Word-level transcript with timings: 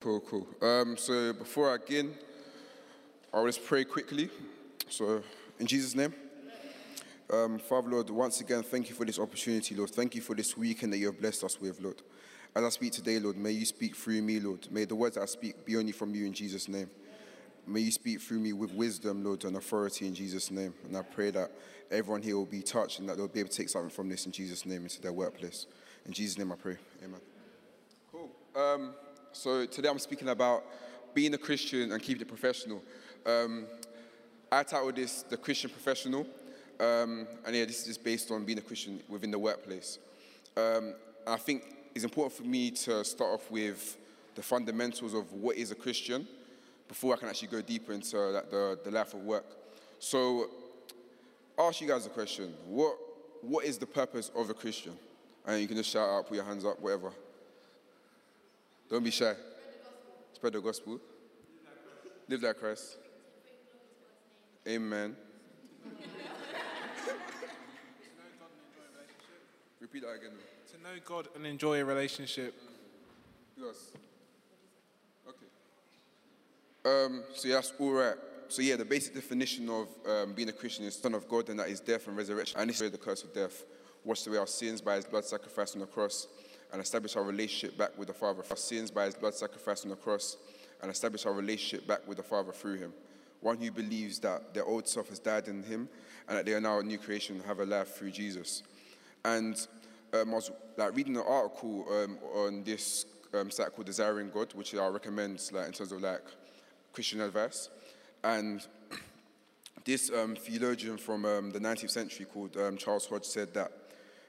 Cool, 0.00 0.20
cool. 0.20 0.46
Um, 0.62 0.96
so 0.96 1.34
before 1.34 1.74
I 1.74 1.76
begin, 1.76 2.14
I'll 3.34 3.44
just 3.44 3.62
pray 3.66 3.84
quickly. 3.84 4.30
So, 4.88 5.22
in 5.58 5.66
Jesus' 5.66 5.94
name. 5.94 6.14
Um, 7.30 7.58
Father, 7.58 7.90
Lord, 7.90 8.08
once 8.08 8.40
again, 8.40 8.62
thank 8.62 8.88
you 8.88 8.94
for 8.94 9.04
this 9.04 9.18
opportunity, 9.18 9.74
Lord. 9.74 9.90
Thank 9.90 10.14
you 10.14 10.22
for 10.22 10.34
this 10.34 10.56
weekend 10.56 10.94
that 10.94 10.96
you 10.96 11.06
have 11.06 11.20
blessed 11.20 11.44
us 11.44 11.60
with, 11.60 11.82
Lord. 11.82 12.00
As 12.56 12.64
I 12.64 12.70
speak 12.70 12.92
today, 12.92 13.18
Lord, 13.18 13.36
may 13.36 13.50
you 13.50 13.66
speak 13.66 13.94
through 13.94 14.22
me, 14.22 14.40
Lord. 14.40 14.66
May 14.72 14.86
the 14.86 14.94
words 14.94 15.16
that 15.16 15.22
I 15.22 15.26
speak 15.26 15.66
be 15.66 15.76
only 15.76 15.92
from 15.92 16.14
you 16.14 16.24
in 16.24 16.32
Jesus' 16.32 16.66
name. 16.66 16.88
May 17.66 17.80
you 17.80 17.92
speak 17.92 18.22
through 18.22 18.40
me 18.40 18.54
with 18.54 18.72
wisdom, 18.72 19.22
Lord, 19.22 19.44
and 19.44 19.54
authority 19.58 20.06
in 20.06 20.14
Jesus' 20.14 20.50
name. 20.50 20.72
And 20.88 20.96
I 20.96 21.02
pray 21.02 21.30
that 21.32 21.52
everyone 21.90 22.22
here 22.22 22.38
will 22.38 22.46
be 22.46 22.62
touched 22.62 23.00
and 23.00 23.08
that 23.10 23.18
they'll 23.18 23.28
be 23.28 23.40
able 23.40 23.50
to 23.50 23.56
take 23.56 23.68
something 23.68 23.90
from 23.90 24.08
this 24.08 24.24
in 24.24 24.32
Jesus' 24.32 24.64
name 24.64 24.84
into 24.84 25.02
their 25.02 25.12
workplace. 25.12 25.66
In 26.06 26.12
Jesus' 26.14 26.38
name 26.38 26.50
I 26.50 26.56
pray. 26.56 26.78
Amen. 27.04 27.20
Cool. 28.10 28.30
Um, 28.56 28.94
so 29.32 29.64
today 29.66 29.88
I'm 29.88 29.98
speaking 29.98 30.28
about 30.28 30.64
being 31.14 31.34
a 31.34 31.38
Christian 31.38 31.92
and 31.92 32.02
keeping 32.02 32.22
it 32.22 32.28
professional. 32.28 32.82
Um, 33.24 33.66
I 34.50 34.62
titled 34.62 34.96
this 34.96 35.22
The 35.22 35.36
Christian 35.36 35.70
Professional. 35.70 36.26
Um, 36.78 37.26
and 37.46 37.54
yeah, 37.54 37.64
this 37.64 37.80
is 37.80 37.86
just 37.86 38.04
based 38.04 38.30
on 38.30 38.44
being 38.44 38.58
a 38.58 38.62
Christian 38.62 39.00
within 39.08 39.30
the 39.30 39.38
workplace. 39.38 39.98
Um, 40.56 40.94
I 41.26 41.36
think 41.36 41.64
it's 41.94 42.04
important 42.04 42.32
for 42.32 42.42
me 42.42 42.70
to 42.70 43.04
start 43.04 43.34
off 43.34 43.50
with 43.50 43.96
the 44.34 44.42
fundamentals 44.42 45.14
of 45.14 45.32
what 45.32 45.56
is 45.56 45.70
a 45.70 45.74
Christian 45.74 46.26
before 46.88 47.14
I 47.14 47.18
can 47.18 47.28
actually 47.28 47.48
go 47.48 47.60
deeper 47.60 47.92
into 47.92 48.18
like, 48.18 48.50
the, 48.50 48.78
the 48.84 48.90
life 48.90 49.14
of 49.14 49.20
work. 49.20 49.46
So, 49.98 50.48
ask 51.58 51.80
you 51.80 51.86
guys 51.86 52.06
a 52.06 52.08
question. 52.08 52.54
What, 52.66 52.96
what 53.42 53.64
is 53.64 53.78
the 53.78 53.86
purpose 53.86 54.30
of 54.34 54.50
a 54.50 54.54
Christian? 54.54 54.92
And 55.46 55.60
you 55.60 55.68
can 55.68 55.76
just 55.76 55.90
shout 55.90 56.08
out, 56.08 56.26
put 56.26 56.34
your 56.34 56.44
hands 56.44 56.64
up, 56.64 56.80
whatever. 56.80 57.12
Don't 58.90 59.04
be 59.04 59.10
shy. 59.12 59.34
Spread 60.32 60.52
the 60.52 60.60
gospel. 60.60 61.00
Live 62.28 62.42
like 62.42 62.58
Christ. 62.58 62.96
Amen. 64.66 65.16
Repeat 69.78 70.02
that 70.02 70.10
again. 70.10 70.32
To 70.72 70.82
know 70.82 71.00
God 71.04 71.28
and 71.34 71.46
enjoy 71.46 71.80
a 71.80 71.84
relationship. 71.84 72.54
Yes. 73.56 73.92
Okay. 75.28 75.46
Um, 76.84 77.22
so 77.34 77.48
yeah, 77.48 77.54
that's 77.54 77.72
all 77.78 77.92
right. 77.92 78.14
So 78.48 78.62
yeah, 78.62 78.74
the 78.76 78.84
basic 78.84 79.14
definition 79.14 79.68
of 79.68 79.88
um, 80.08 80.32
being 80.34 80.48
a 80.48 80.52
Christian 80.52 80.84
is 80.84 80.96
Son 80.96 81.14
of 81.14 81.28
God, 81.28 81.48
and 81.48 81.60
that 81.60 81.68
is 81.68 81.78
death 81.78 82.08
and 82.08 82.16
resurrection. 82.16 82.58
And 82.58 82.68
this 82.68 82.80
is 82.80 82.90
the 82.90 82.98
curse 82.98 83.22
of 83.22 83.32
death. 83.32 83.64
Washed 84.04 84.26
away 84.26 84.38
our 84.38 84.46
sins 84.46 84.80
by 84.80 84.96
His 84.96 85.04
blood 85.04 85.24
sacrifice 85.24 85.74
on 85.74 85.80
the 85.80 85.86
cross, 85.86 86.26
and 86.72 86.80
establish 86.80 87.16
our 87.16 87.22
relationship 87.22 87.76
back 87.76 87.98
with 87.98 88.08
the 88.08 88.14
Father. 88.14 88.42
Our 88.48 88.56
sins 88.56 88.90
by 88.90 89.06
His 89.06 89.14
blood 89.14 89.34
sacrifice 89.34 89.84
on 89.84 89.90
the 89.90 89.96
cross, 89.96 90.36
and 90.82 90.90
establish 90.90 91.26
our 91.26 91.32
relationship 91.32 91.86
back 91.86 92.06
with 92.06 92.16
the 92.16 92.22
Father 92.22 92.52
through 92.52 92.76
Him. 92.76 92.92
One 93.40 93.58
who 93.58 93.70
believes 93.70 94.18
that 94.20 94.54
their 94.54 94.64
old 94.64 94.88
self 94.88 95.08
has 95.08 95.18
died 95.18 95.48
in 95.48 95.62
Him, 95.62 95.88
and 96.28 96.38
that 96.38 96.46
they 96.46 96.52
are 96.52 96.60
now 96.60 96.78
a 96.78 96.82
new 96.82 96.98
creation 96.98 97.36
and 97.36 97.44
have 97.44 97.60
a 97.60 97.64
life 97.64 97.96
through 97.96 98.10
Jesus. 98.12 98.62
And 99.24 99.66
um, 100.12 100.30
I 100.30 100.34
was 100.34 100.50
like 100.76 100.96
reading 100.96 101.16
an 101.16 101.24
article 101.26 101.86
um, 101.90 102.18
on 102.34 102.64
this 102.64 103.06
um, 103.34 103.50
site 103.50 103.72
called 103.72 103.86
Desiring 103.86 104.30
God, 104.30 104.52
which 104.54 104.74
I 104.74 104.86
recommend 104.88 105.40
like 105.52 105.66
in 105.66 105.72
terms 105.72 105.92
of 105.92 106.00
like 106.00 106.22
Christian 106.92 107.20
advice. 107.20 107.68
And 108.24 108.66
this 109.84 110.10
um, 110.10 110.36
theologian 110.36 110.96
from 110.96 111.24
um, 111.24 111.50
the 111.50 111.60
19th 111.60 111.90
century 111.90 112.26
called 112.26 112.56
um, 112.56 112.76
Charles 112.76 113.06
Hodge 113.06 113.24
said 113.24 113.54
that 113.54 113.72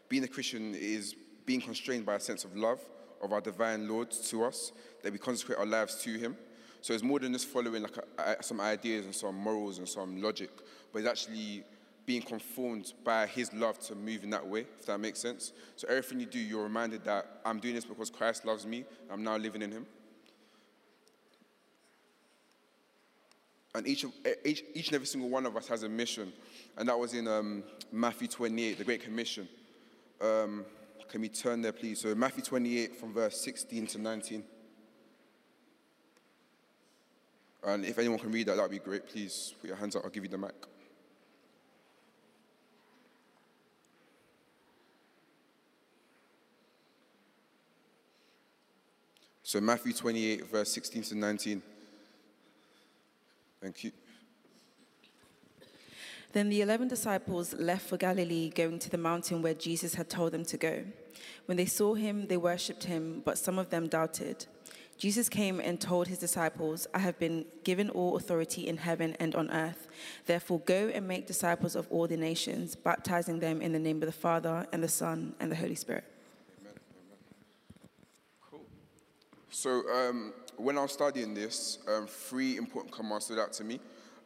being 0.10 0.24
a 0.24 0.28
Christian 0.28 0.76
is 0.76 1.16
being 1.46 1.62
constrained 1.62 2.06
by 2.06 2.16
a 2.16 2.20
sense 2.20 2.44
of 2.44 2.56
love 2.56 2.80
of 3.22 3.34
our 3.34 3.42
divine 3.42 3.88
Lord 3.88 4.12
to 4.12 4.44
us, 4.44 4.72
that 5.04 5.12
we 5.12 5.20
consecrate 5.20 5.60
our 5.60 5.66
lives 5.66 6.02
to 6.04 6.18
Him. 6.18 6.36
So 6.82 6.94
it's 6.94 7.04
more 7.04 7.20
than 7.20 7.34
just 7.34 7.48
following 7.48 7.84
like 7.84 7.98
a, 8.18 8.36
a, 8.40 8.44
some 8.44 8.60
ideas 8.60 9.06
and 9.06 9.14
some 9.14 9.36
morals 9.36 9.78
and 9.78 9.88
some 9.88 10.22
logic, 10.22 10.50
but 10.92 11.00
it's 11.00 11.08
actually 11.08 11.64
being 12.06 12.22
conformed 12.22 12.94
by 13.04 13.28
his 13.28 13.54
love 13.54 13.80
to 13.80 13.96
move 13.96 14.24
in 14.24 14.32
that 14.32 14.46
way, 14.46 14.66
if 14.80 14.86
that 14.88 15.00
makes 15.00 15.20
sense. 15.20 15.54
So 15.76 15.88
everything 15.88 16.20
you 16.20 16.26
do, 16.26 16.40
you're 16.40 16.64
reminded 16.64 17.04
that 17.06 17.42
I'm 17.46 17.60
doing 17.60 17.76
this 17.76 17.86
because 17.86 18.10
Christ 18.10 18.44
loves 18.44 18.66
me, 18.66 18.86
I'm 19.10 19.24
now 19.24 19.38
living 19.38 19.62
in 19.62 19.72
him. 19.72 19.86
And 23.74 23.88
each, 23.88 24.04
of, 24.04 24.12
each, 24.44 24.64
each 24.74 24.88
and 24.88 24.96
every 24.96 25.08
single 25.08 25.30
one 25.30 25.46
of 25.46 25.56
us 25.56 25.68
has 25.68 25.84
a 25.84 25.90
mission, 25.90 26.34
and 26.78 26.90
that 26.90 27.00
was 27.00 27.14
in 27.14 27.28
um, 27.28 27.64
Matthew 27.92 28.28
28, 28.28 28.78
the 28.78 28.84
Great 28.84 29.04
Commission. 29.04 29.48
Um, 30.20 30.66
can 31.12 31.20
we 31.20 31.30
turn 31.30 31.62
there, 31.62 31.74
please? 31.74 32.00
So 32.00 32.16
Matthew 32.16 32.42
28 32.42 32.96
from 32.96 33.14
verse 33.14 33.40
16 33.42 33.86
to 33.88 33.98
19. 34.00 34.44
And 37.64 37.86
if 37.86 38.00
anyone 38.00 38.18
can 38.18 38.32
read 38.32 38.48
that, 38.48 38.56
that 38.56 38.62
would 38.62 38.72
be 38.72 38.80
great. 38.80 39.08
Please 39.08 39.54
put 39.60 39.68
your 39.68 39.76
hands 39.76 39.96
up, 39.96 40.04
I'll 40.06 40.10
give 40.10 40.24
you 40.24 40.30
the 40.30 40.38
mic. 40.38 40.54
So, 49.44 49.60
Matthew 49.60 49.92
28, 49.92 50.50
verse 50.50 50.72
16 50.72 51.04
to 51.04 51.16
19. 51.16 51.62
Thank 53.60 53.84
you. 53.84 53.92
Then 56.34 56.50
the 56.50 56.62
eleven 56.62 56.88
disciples 56.88 57.54
left 57.54 57.88
for 57.88 57.98
Galilee, 57.98 58.50
going 58.50 58.80
to 58.80 58.90
the 58.90 58.98
mountain 58.98 59.42
where 59.42 59.54
Jesus 59.54 59.96
had 59.96 60.10
told 60.10 60.32
them 60.32 60.46
to 60.46 60.58
go. 60.58 60.86
When 61.46 61.58
they 61.58 61.66
saw 61.66 61.94
him, 61.94 62.28
they 62.28 62.38
worshipped 62.38 62.86
him, 62.86 63.22
but 63.26 63.38
some 63.38 63.60
of 63.60 63.70
them 63.70 63.88
doubted. 63.88 64.46
Jesus 64.98 65.30
came 65.30 65.60
and 65.60 65.82
told 65.82 66.08
his 66.08 66.20
disciples, 66.20 66.88
I 66.94 67.00
have 67.00 67.18
been 67.18 67.46
given 67.64 67.90
all 67.90 68.16
authority 68.16 68.68
in 68.68 68.78
heaven 68.78 69.18
and 69.20 69.34
on 69.36 69.50
earth. 69.50 69.88
Therefore, 70.28 70.60
go 70.60 70.90
and 70.94 71.08
make 71.08 71.26
disciples 71.26 71.76
of 71.76 71.88
all 71.90 72.08
the 72.08 72.18
nations, 72.18 72.76
baptizing 72.76 73.40
them 73.40 73.62
in 73.62 73.74
the 73.74 73.80
name 73.80 73.98
of 74.04 74.06
the 74.06 74.12
Father, 74.12 74.68
and 74.72 74.84
the 74.84 74.88
Son, 74.88 75.34
and 75.40 75.52
the 75.52 75.56
Holy 75.56 75.76
Spirit. 75.76 76.04
Amen. 76.62 76.74
Cool. 78.50 78.62
So, 79.50 79.90
um, 79.90 80.34
when 80.58 80.78
I 80.78 80.84
was 80.84 80.92
studying 80.92 81.34
this, 81.34 81.80
um, 81.88 82.06
three 82.06 82.58
important 82.58 82.94
commands 82.94 83.26
stood 83.26 83.40
out 83.40 83.54
to 83.54 83.64
me. 83.64 83.80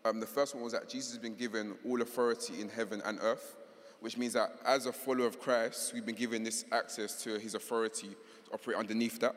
Um, 0.05 0.19
the 0.19 0.27
first 0.27 0.53
one 0.53 0.63
was 0.63 0.73
that 0.73 0.87
Jesus 0.87 1.13
has 1.13 1.17
been 1.17 1.33
given 1.33 1.73
all 1.83 1.99
authority 1.99 2.61
in 2.61 2.69
heaven 2.69 3.01
and 3.05 3.17
earth, 3.23 3.57
which 4.01 4.17
means 4.17 4.33
that 4.33 4.51
as 4.63 4.85
a 4.85 4.93
follower 4.93 5.25
of 5.25 5.39
Christ, 5.39 5.95
we've 5.95 6.05
been 6.05 6.13
given 6.13 6.43
this 6.43 6.63
access 6.71 7.23
to 7.23 7.39
his 7.39 7.55
authority 7.55 8.09
to 8.45 8.51
operate 8.53 8.77
underneath 8.77 9.19
that. 9.21 9.35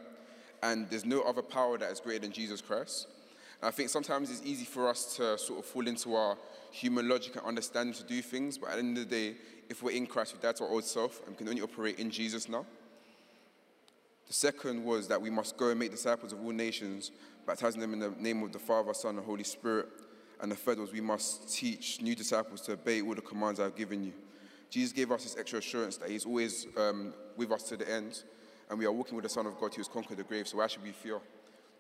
And 0.63 0.91
there's 0.91 1.07
no 1.07 1.23
other 1.23 1.41
power 1.41 1.79
that 1.79 1.91
is 1.91 2.01
greater 2.01 2.21
than 2.21 2.33
Jesus 2.33 2.61
Christ. 2.61 3.07
And 3.63 3.69
I 3.69 3.71
think 3.71 3.89
sometimes 3.89 4.31
it's 4.31 4.43
easy 4.45 4.67
for 4.67 4.91
us 4.91 5.17
to 5.17 5.39
sort 5.39 5.61
of 5.61 5.65
fall 5.65 5.89
into 5.89 6.15
our 6.15 6.37
human 6.71 7.09
logic 7.09 7.37
and 7.37 7.47
understanding 7.47 7.95
to 7.95 8.05
do 8.05 8.21
things, 8.21 8.59
but 8.59 8.69
at 8.69 8.75
the 8.75 8.81
end 8.81 8.99
of 8.99 9.09
the 9.09 9.17
day, 9.17 9.37
if 9.71 9.83
we're 9.83 9.93
in 9.93 10.07
Christ, 10.07 10.35
we 10.35 10.43
died 10.43 10.57
to 10.57 10.65
our 10.65 10.71
old 10.71 10.85
self 10.85 11.27
and 11.27 11.37
can 11.37 11.49
only 11.49 11.63
operate 11.63 11.99
in 11.99 12.11
Jesus 12.11 12.47
now. 12.47 12.67
The 14.27 14.35
second 14.35 14.85
was 14.85 15.09
that 15.09 15.23
we 15.23 15.31
must 15.31 15.57
go 15.57 15.71
and 15.71 15.81
make 15.81 15.93
disciples 15.93 16.35
of 16.35 16.45
all 16.45 16.53
nations, 16.53 17.11
baptizing 17.47 17.81
them 17.81 17.95
in 17.95 18.01
the 18.01 18.11
name 18.19 18.43
of 18.43 18.53
the 18.53 18.59
Father, 18.59 18.93
Son, 18.93 19.17
and 19.17 19.25
Holy 19.25 19.45
Spirit. 19.45 19.89
And 20.41 20.53
the 20.53 20.57
third 20.57 20.79
was 20.79 20.93
we 20.93 21.01
must 21.01 21.53
teach 21.53 22.01
new 22.01 22.15
disciples 22.15 22.61
to 22.63 22.73
obey 22.73 23.03
all 23.03 23.15
the 23.15 23.21
commands 23.21 23.59
I've 23.59 23.77
given 23.77 24.05
you. 24.05 24.13
Jesus 24.71 24.93
gave 24.93 25.11
us 25.11 25.25
this 25.25 25.37
extra 25.39 25.59
assurance 25.59 25.97
that 25.97 26.11
He's 26.11 26.27
always 26.27 26.67
um, 26.77 27.13
with 27.37 27.51
us 27.51 27.65
to 27.65 27.77
the 27.77 27.91
end, 27.91 28.23
and 28.69 28.79
we 28.79 28.87
are 28.87 28.93
walking 28.93 29.17
with 29.17 29.25
the 29.25 29.29
Son 29.29 29.47
of 29.47 29.59
God 29.59 29.75
who 29.75 29.81
has 29.81 29.89
conquered 29.89 30.19
the 30.19 30.25
grave. 30.25 30.47
So 30.47 30.59
why 30.59 30.67
should 30.67 30.83
we 30.83 30.93
fear? 30.93 31.21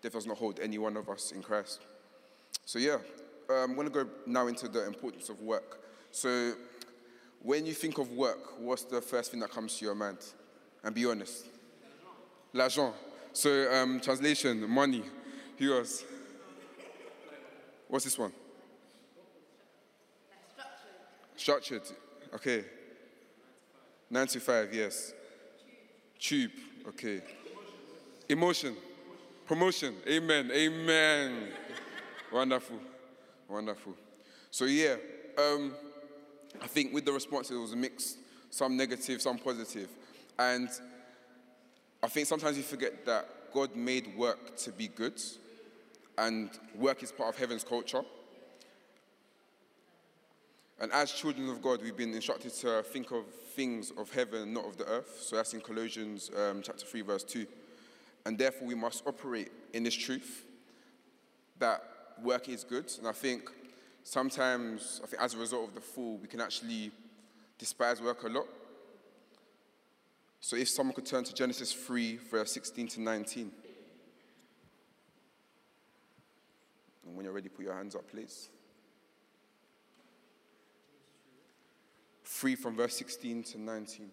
Death 0.01 0.13
does 0.13 0.27
not 0.27 0.39
hold 0.39 0.61
any 0.61 0.79
one 0.79 0.97
of 0.97 1.09
us 1.09 1.33
in 1.33 1.43
Christ. 1.43 1.81
So 2.65 2.79
yeah, 2.79 2.99
um, 3.49 3.71
I'm 3.71 3.75
going 3.75 3.89
to 3.89 3.93
go 3.93 4.09
now 4.27 4.47
into 4.47 4.69
the 4.69 4.87
importance 4.87 5.29
of 5.29 5.41
work. 5.41 5.81
So 6.11 6.55
when 7.43 7.67
you 7.67 7.75
think 7.75 7.99
of 7.99 8.11
work, 8.13 8.61
what's 8.61 8.85
the 8.85 9.01
first 9.01 9.31
thing 9.31 9.41
that 9.41 9.51
comes 9.51 9.79
to 9.79 9.85
your 9.85 9.95
mind? 9.95 10.19
And 10.83 10.95
be 10.95 11.07
honest. 11.07 11.47
L'argent. 12.53 12.95
So 13.33 13.73
um, 13.73 14.01
translation, 14.01 14.69
money. 14.69 15.03
Who 15.59 15.77
else? 15.77 16.05
What's 17.89 18.05
this 18.05 18.19
one? 18.19 18.33
Structured. 21.39 21.83
Okay. 22.35 22.65
Nine 24.11 24.27
to 24.27 24.41
five, 24.41 24.75
yes. 24.75 25.15
Tube. 26.19 26.51
Okay. 26.89 27.23
Emotion. 28.29 28.75
Promotion. 29.47 29.95
Amen. 30.09 30.51
Amen. 30.53 31.49
Wonderful. 32.33 32.81
Wonderful. 33.49 33.95
So 34.51 34.65
yeah, 34.65 34.97
um, 35.39 35.75
I 36.61 36.67
think 36.67 36.93
with 36.93 37.05
the 37.05 37.13
responses 37.13 37.57
it 37.57 37.61
was 37.61 37.73
a 37.73 37.77
mix, 37.77 38.17
some 38.51 38.77
negative, 38.77 39.23
some 39.23 39.39
positive. 39.39 39.89
And 40.41 40.69
I 42.03 42.09
think 42.09 42.27
sometimes 42.27 42.57
you 42.57 42.65
forget 42.65 43.07
that 43.07 43.53
God 43.55 43.77
made 43.77 44.17
work 44.17 44.57
to 44.57 44.73
be 44.73 44.89
good, 44.89 45.21
and 46.19 46.51
work 46.75 47.05
is 47.05 47.13
part 47.13 47.33
of 47.33 47.39
heaven's 47.39 47.63
culture. 47.63 48.03
And 50.81 50.93
as 50.93 51.11
children 51.11 51.49
of 51.49 51.61
God, 51.61 51.83
we've 51.83 51.97
been 51.97 52.15
instructed 52.15 52.53
to 52.55 52.83
think 52.83 53.11
of 53.11 53.27
things 53.27 53.93
of 53.99 54.13
heaven, 54.13 54.53
not 54.53 54.65
of 54.65 54.77
the 54.77 54.85
earth. 54.87 55.19
So 55.21 55.37
that's 55.37 55.53
in 55.53 55.61
Colossians 55.61 56.31
um, 56.37 56.63
chapter 56.63 56.87
3, 56.87 57.01
verse 57.03 57.25
2. 57.25 57.47
and 58.25 58.39
therefore 58.39 58.69
we 58.69 58.75
must 58.75 59.07
operate 59.07 59.51
in 59.73 59.83
this 59.83 59.95
truth 59.95 60.45
that 61.59 61.83
work 62.23 62.49
is 62.49 62.63
good. 62.63 62.93
And 62.99 63.09
I 63.09 63.13
think 63.13 63.51
sometimes, 64.05 65.01
I 65.03 65.07
think 65.07 65.23
as 65.23 65.35
a 65.35 65.39
result 65.39 65.69
of 65.69 65.75
the 65.75 65.81
fall, 65.81 66.19
we 66.19 66.29
can 66.29 66.41
actually 66.41 66.93
despise 67.59 68.01
work 68.01 68.23
a 68.23 68.29
lot. 68.29 68.47
So 70.41 70.57
if 70.57 70.69
someone 70.69 70.95
could 70.95 71.07
turn 71.07 71.25
to 71.25 71.35
Genesis 71.35 71.73
3, 71.73 72.19
verse 72.31 72.53
16 72.53 72.89
to 72.89 73.01
19. 73.01 73.51
And 77.07 77.17
when 77.17 77.25
you're 77.25 77.35
ready, 77.35 77.49
put 77.49 77.65
your 77.65 77.75
hands 77.75 77.97
up, 77.97 78.09
please. 78.09 78.49
3 82.39 82.55
from 82.55 82.77
verse 82.77 82.97
16 82.97 83.43
to 83.43 83.61
19. 83.61 84.11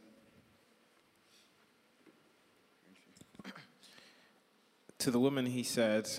To 4.98 5.12
the 5.12 5.19
woman 5.19 5.45
he 5.45 5.62
said, 5.62 6.10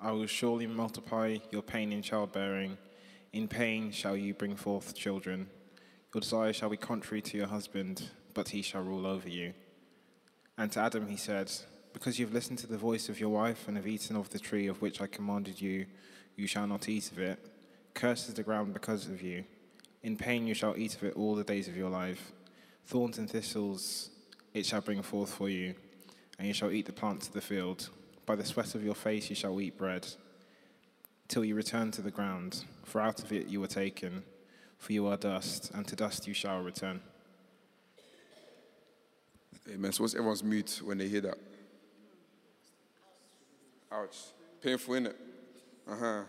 I 0.00 0.12
will 0.12 0.24
surely 0.24 0.66
multiply 0.66 1.36
your 1.50 1.60
pain 1.60 1.92
in 1.92 2.00
childbearing. 2.00 2.78
In 3.34 3.46
pain 3.46 3.90
shall 3.92 4.16
you 4.16 4.32
bring 4.32 4.56
forth 4.56 4.94
children. 4.94 5.50
Your 6.14 6.22
desire 6.22 6.54
shall 6.54 6.70
be 6.70 6.78
contrary 6.78 7.20
to 7.20 7.36
your 7.36 7.48
husband, 7.48 8.08
but 8.32 8.48
he 8.48 8.62
shall 8.62 8.80
rule 8.80 9.06
over 9.06 9.28
you. 9.28 9.52
And 10.56 10.72
to 10.72 10.80
Adam 10.80 11.08
he 11.08 11.18
said, 11.18 11.52
Because 11.92 12.18
you 12.18 12.24
have 12.24 12.32
listened 12.32 12.60
to 12.60 12.68
the 12.68 12.78
voice 12.78 13.10
of 13.10 13.20
your 13.20 13.28
wife 13.28 13.68
and 13.68 13.76
have 13.76 13.86
eaten 13.86 14.16
of 14.16 14.30
the 14.30 14.38
tree 14.38 14.66
of 14.66 14.80
which 14.80 15.02
I 15.02 15.06
commanded 15.06 15.60
you, 15.60 15.84
you 16.36 16.46
shall 16.46 16.66
not 16.66 16.88
eat 16.88 17.12
of 17.12 17.18
it. 17.18 17.38
Cursed 17.92 18.28
is 18.28 18.34
the 18.34 18.42
ground 18.42 18.72
because 18.72 19.08
of 19.08 19.20
you. 19.20 19.44
In 20.02 20.16
pain 20.16 20.46
you 20.46 20.54
shall 20.54 20.76
eat 20.76 20.94
of 20.94 21.04
it 21.04 21.16
all 21.16 21.34
the 21.34 21.44
days 21.44 21.68
of 21.68 21.76
your 21.76 21.90
life. 21.90 22.32
Thorns 22.86 23.18
and 23.18 23.30
thistles 23.30 24.10
it 24.54 24.66
shall 24.66 24.80
bring 24.80 25.02
forth 25.02 25.32
for 25.32 25.48
you, 25.48 25.74
and 26.38 26.48
you 26.48 26.54
shall 26.54 26.70
eat 26.70 26.86
the 26.86 26.92
plants 26.92 27.28
of 27.28 27.34
the 27.34 27.40
field. 27.40 27.90
By 28.26 28.36
the 28.36 28.44
sweat 28.44 28.74
of 28.74 28.82
your 28.82 28.94
face 28.94 29.28
you 29.28 29.36
shall 29.36 29.60
eat 29.60 29.76
bread, 29.76 30.06
till 31.28 31.44
you 31.44 31.54
return 31.54 31.90
to 31.92 32.02
the 32.02 32.10
ground, 32.10 32.64
for 32.84 33.00
out 33.00 33.22
of 33.22 33.32
it 33.32 33.46
you 33.48 33.60
were 33.60 33.66
taken, 33.66 34.24
for 34.78 34.92
you 34.92 35.06
are 35.06 35.16
dust, 35.16 35.70
and 35.74 35.86
to 35.86 35.94
dust 35.94 36.26
you 36.26 36.34
shall 36.34 36.60
return. 36.62 37.00
Amen. 39.72 39.92
So 39.92 40.02
what's 40.02 40.14
everyone's 40.14 40.42
mute 40.42 40.80
when 40.82 40.98
they 40.98 41.06
hear 41.06 41.20
that? 41.20 41.38
Ouch. 43.92 44.16
Painful, 44.62 44.94
innit? 44.94 45.14
Uh-huh. 45.88 46.22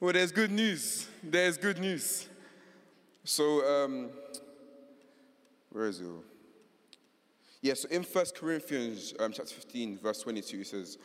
Well, 0.00 0.12
there's 0.12 0.32
good 0.32 0.50
news. 0.50 1.06
There's 1.22 1.56
good 1.56 1.78
news. 1.78 2.26
So, 3.24 3.84
um, 3.84 4.10
where 5.70 5.86
is 5.86 6.00
it? 6.00 6.06
Yeah, 7.60 7.74
so 7.74 7.88
in 7.90 8.02
1 8.02 8.24
Corinthians 8.34 9.12
um, 9.20 9.32
chapter 9.32 9.54
15, 9.54 9.98
verse 9.98 10.22
22, 10.22 10.60
it 10.60 10.66
says, 10.66 10.98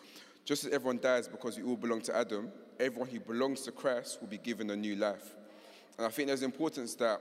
Just 0.45 0.63
as 0.63 0.71
everyone 0.71 0.99
dies 0.99 1.27
because 1.27 1.57
we 1.57 1.63
all 1.63 1.75
belong 1.75 2.01
to 2.03 2.15
Adam, 2.15 2.49
everyone 2.79 3.09
who 3.09 3.19
belongs 3.19 3.61
to 3.61 3.71
Christ 3.73 4.21
will 4.21 4.29
be 4.29 4.37
given 4.37 4.69
a 4.69 4.75
new 4.75 4.95
life. 4.95 5.35
And 5.97 6.07
I 6.07 6.09
think 6.09 6.27
there's 6.27 6.43
importance 6.43 6.95
that 6.95 7.19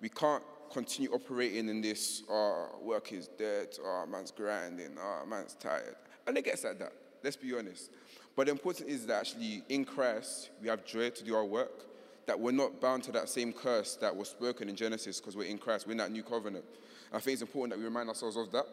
we 0.00 0.08
can't 0.08 0.42
continue 0.72 1.10
operating 1.12 1.68
in 1.68 1.82
this, 1.82 2.22
oh, 2.30 2.68
work 2.80 3.12
is 3.12 3.28
dead, 3.28 3.68
oh, 3.84 4.06
man's 4.10 4.30
grinding, 4.30 4.96
oh, 4.98 5.26
man's 5.26 5.54
tired. 5.54 5.96
And 6.26 6.38
it 6.38 6.44
gets 6.46 6.64
like 6.64 6.78
that, 6.78 6.92
let's 7.22 7.36
be 7.36 7.54
honest. 7.54 7.90
But 8.34 8.46
the 8.46 8.52
important 8.52 8.88
is 8.88 9.06
that 9.06 9.20
actually 9.20 9.62
in 9.68 9.84
Christ, 9.84 10.48
we 10.62 10.68
have 10.68 10.86
joy 10.86 11.10
to 11.10 11.22
do 11.22 11.34
our 11.34 11.44
work, 11.44 11.84
that 12.26 12.38
we're 12.38 12.52
not 12.52 12.80
bound 12.80 13.02
to 13.04 13.12
that 13.12 13.28
same 13.28 13.52
curse 13.52 13.96
that 13.96 14.14
was 14.14 14.28
spoken 14.28 14.68
in 14.68 14.76
Genesis 14.76 15.20
because 15.20 15.36
we're 15.36 15.48
in 15.48 15.58
Christ, 15.58 15.86
we're 15.86 15.92
in 15.92 15.98
that 15.98 16.12
new 16.12 16.22
covenant. 16.22 16.64
I 17.12 17.18
think 17.18 17.34
it's 17.34 17.42
important 17.42 17.72
that 17.72 17.78
we 17.78 17.84
remind 17.84 18.08
ourselves 18.08 18.36
of 18.36 18.50
that. 18.52 18.66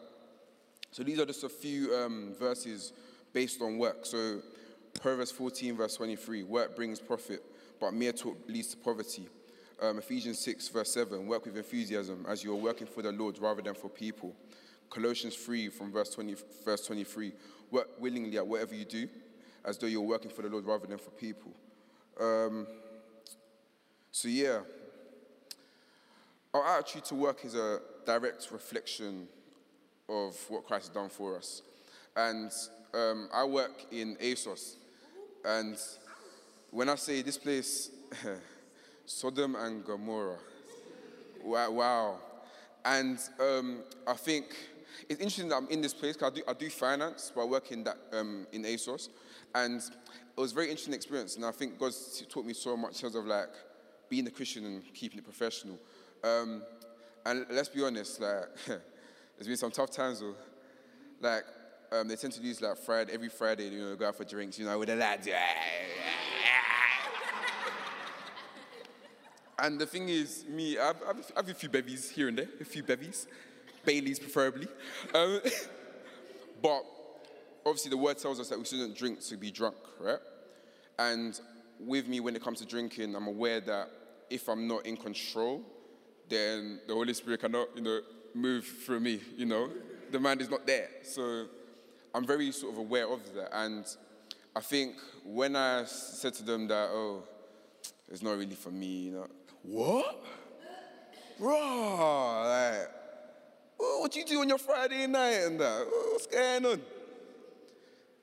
So 0.92 1.02
these 1.02 1.18
are 1.18 1.26
just 1.26 1.44
a 1.44 1.48
few 1.48 1.94
um, 1.94 2.34
verses 2.38 2.92
based 3.32 3.60
on 3.62 3.78
work. 3.78 4.06
So 4.06 4.40
Proverbs 5.00 5.30
14, 5.30 5.76
verse 5.76 5.96
23, 5.96 6.42
work 6.44 6.74
brings 6.74 7.00
profit, 7.00 7.42
but 7.80 7.92
mere 7.92 8.12
talk 8.12 8.36
leads 8.48 8.68
to 8.68 8.76
poverty. 8.76 9.28
Um, 9.80 9.98
Ephesians 9.98 10.38
6, 10.40 10.68
verse 10.68 10.92
7, 10.92 11.26
work 11.26 11.46
with 11.46 11.56
enthusiasm 11.56 12.26
as 12.28 12.44
you 12.44 12.52
are 12.52 12.56
working 12.56 12.86
for 12.86 13.02
the 13.02 13.12
Lord 13.12 13.38
rather 13.38 13.62
than 13.62 13.74
for 13.74 13.88
people. 13.88 14.34
Colossians 14.90 15.36
3, 15.36 15.68
from 15.68 15.92
verse, 15.92 16.10
20, 16.10 16.34
verse 16.64 16.84
23, 16.86 17.32
work 17.70 17.88
willingly 17.98 18.36
at 18.36 18.46
whatever 18.46 18.74
you 18.74 18.84
do, 18.84 19.08
as 19.64 19.78
though 19.78 19.86
you're 19.86 20.00
working 20.00 20.30
for 20.30 20.42
the 20.42 20.48
Lord 20.48 20.66
rather 20.66 20.86
than 20.86 20.98
for 20.98 21.10
people. 21.10 21.52
Um, 22.20 22.66
so, 24.12 24.28
yeah, 24.28 24.60
our 26.52 26.78
attitude 26.78 27.04
to 27.06 27.14
work 27.14 27.44
is 27.44 27.54
a 27.54 27.80
direct 28.04 28.48
reflection 28.50 29.28
of 30.08 30.36
what 30.48 30.66
Christ 30.66 30.88
has 30.88 30.94
done 30.94 31.08
for 31.08 31.36
us. 31.36 31.62
And 32.16 32.50
um, 32.92 33.28
I 33.32 33.44
work 33.44 33.86
in 33.92 34.16
ASOS. 34.16 34.76
And 35.44 35.76
when 36.70 36.88
I 36.88 36.96
say 36.96 37.22
this 37.22 37.38
place, 37.38 37.90
Sodom 39.06 39.54
and 39.54 39.84
Gomorrah, 39.84 40.38
wow. 41.44 42.18
And 42.84 43.18
um, 43.40 43.80
I 44.06 44.14
think 44.14 44.46
it's 45.08 45.20
interesting 45.20 45.48
that 45.48 45.56
I'm 45.56 45.68
in 45.68 45.80
this 45.80 45.94
place 45.94 46.16
because 46.16 46.32
I 46.32 46.34
do, 46.34 46.42
I 46.48 46.52
do 46.54 46.68
finance, 46.68 47.32
but 47.34 47.42
I 47.42 47.44
work 47.44 47.70
in, 47.70 47.84
that, 47.84 47.96
um, 48.12 48.46
in 48.52 48.64
ASOS. 48.64 49.08
And 49.54 49.80
it 49.80 50.40
was 50.40 50.52
a 50.52 50.54
very 50.54 50.66
interesting 50.66 50.94
experience. 50.94 51.36
And 51.36 51.44
I 51.44 51.52
think 51.52 51.78
God's 51.78 52.24
taught 52.28 52.44
me 52.44 52.54
so 52.54 52.76
much 52.76 52.94
in 52.94 53.00
terms 53.00 53.14
of 53.14 53.26
like 53.26 53.50
being 54.10 54.26
a 54.26 54.30
Christian 54.30 54.66
and 54.66 54.82
keeping 54.92 55.18
it 55.18 55.24
professional. 55.24 55.78
Um, 56.22 56.62
and 57.24 57.46
let's 57.50 57.68
be 57.68 57.82
honest, 57.82 58.20
like, 58.20 58.44
there's 58.66 59.46
been 59.46 59.56
some 59.56 59.70
tough 59.70 59.90
times, 59.90 60.20
though. 60.20 60.34
Like, 61.20 61.44
um, 61.92 62.08
they 62.08 62.16
tend 62.16 62.32
to 62.34 62.42
use 62.42 62.60
like 62.60 62.76
Friday, 62.76 63.12
every 63.12 63.28
Friday, 63.28 63.68
you 63.68 63.80
know, 63.80 63.96
go 63.96 64.08
out 64.08 64.16
for 64.16 64.24
drinks, 64.24 64.58
you 64.58 64.66
know, 64.66 64.78
with 64.78 64.88
the 64.88 64.96
lads. 64.96 65.28
and 69.58 69.78
the 69.78 69.86
thing 69.86 70.08
is, 70.08 70.44
me, 70.48 70.78
I've, 70.78 70.96
I've, 71.08 71.32
I've 71.36 71.48
a 71.48 71.54
few 71.54 71.68
bevies 71.68 72.10
here 72.10 72.28
and 72.28 72.38
there, 72.38 72.48
a 72.60 72.64
few 72.64 72.82
bevies, 72.82 73.26
Baileys 73.84 74.18
preferably. 74.18 74.68
Um, 75.14 75.40
but 76.62 76.82
obviously, 77.66 77.90
the 77.90 77.96
word 77.96 78.18
tells 78.18 78.40
us 78.40 78.48
that 78.48 78.58
we 78.58 78.64
shouldn't 78.64 78.96
drink 78.96 79.20
to 79.26 79.36
be 79.36 79.50
drunk, 79.50 79.76
right? 79.98 80.18
And 80.98 81.38
with 81.78 82.08
me, 82.08 82.20
when 82.20 82.36
it 82.36 82.42
comes 82.42 82.60
to 82.60 82.66
drinking, 82.66 83.14
I'm 83.14 83.26
aware 83.26 83.60
that 83.60 83.90
if 84.30 84.48
I'm 84.48 84.66
not 84.66 84.86
in 84.86 84.96
control, 84.96 85.62
then 86.28 86.80
the 86.86 86.94
Holy 86.94 87.12
Spirit 87.12 87.40
cannot, 87.40 87.68
you 87.74 87.82
know, 87.82 88.00
move 88.34 88.64
through 88.64 89.00
me, 89.00 89.20
you 89.36 89.46
know. 89.46 89.68
The 90.10 90.20
mind 90.20 90.40
is 90.40 90.48
not 90.48 90.66
there. 90.66 90.88
So 91.02 91.46
I'm 92.14 92.26
very 92.26 92.50
sort 92.52 92.72
of 92.72 92.78
aware 92.78 93.08
of 93.08 93.20
that. 93.34 93.50
And 93.52 93.84
I 94.54 94.60
think 94.60 94.94
when 95.24 95.56
I 95.56 95.84
said 95.84 96.34
to 96.34 96.42
them 96.44 96.68
that, 96.68 96.88
oh, 96.90 97.24
it's 98.08 98.22
not 98.22 98.36
really 98.38 98.54
for 98.54 98.70
me, 98.70 98.86
you 98.86 99.12
know, 99.12 99.26
what? 99.62 100.24
Bro, 101.38 102.42
like, 102.44 102.90
what 103.76 104.14
you 104.14 104.24
do 104.24 104.40
on 104.40 104.48
your 104.48 104.58
Friday 104.58 105.06
night 105.06 105.42
and 105.44 105.60
that? 105.60 105.86
What's 106.10 106.26
going 106.26 106.66
on? 106.66 106.80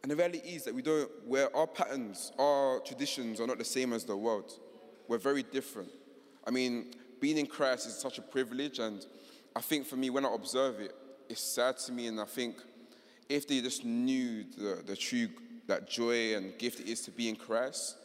And 0.03 0.11
the 0.11 0.15
reality 0.15 0.39
is 0.39 0.63
that 0.65 0.73
we 0.73 0.81
don't, 0.81 1.09
where 1.25 1.53
our 1.55 1.67
patterns, 1.67 2.31
our 2.37 2.79
traditions 2.81 3.41
are 3.41 3.47
not 3.47 3.57
the 3.57 3.65
same 3.65 3.91
as 3.93 4.03
the 4.03 4.15
world. 4.15 4.59
We're 5.07 5.17
very 5.17 5.43
different. 5.43 5.89
I 6.45 6.51
mean, 6.51 6.93
being 7.19 7.37
in 7.37 7.47
Christ 7.47 7.87
is 7.87 7.95
such 7.95 8.17
a 8.17 8.21
privilege, 8.21 8.79
and 8.79 9.05
I 9.55 9.61
think 9.61 9.85
for 9.85 9.95
me, 9.95 10.09
when 10.09 10.25
I 10.25 10.33
observe 10.33 10.79
it, 10.79 10.93
it's 11.29 11.41
sad 11.41 11.77
to 11.79 11.91
me, 11.91 12.07
and 12.07 12.19
I 12.19 12.25
think 12.25 12.57
if 13.27 13.47
they 13.47 13.61
just 13.61 13.83
knew 13.83 14.45
the, 14.57 14.83
the 14.85 14.95
true 14.95 15.29
that 15.67 15.89
joy 15.89 16.35
and 16.35 16.57
gift 16.57 16.79
it 16.79 16.87
is 16.87 17.01
to 17.01 17.11
be 17.11 17.27
in 17.27 17.35
Christ, 17.35 17.97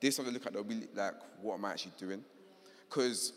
they 0.00 0.10
something 0.10 0.32
to 0.32 0.38
look 0.38 0.46
at, 0.46 0.54
they'll 0.54 0.64
be 0.64 0.86
like, 0.94 1.14
what 1.42 1.54
am 1.54 1.64
I 1.66 1.72
actually 1.72 1.92
doing? 1.98 2.24
Because 2.88 3.34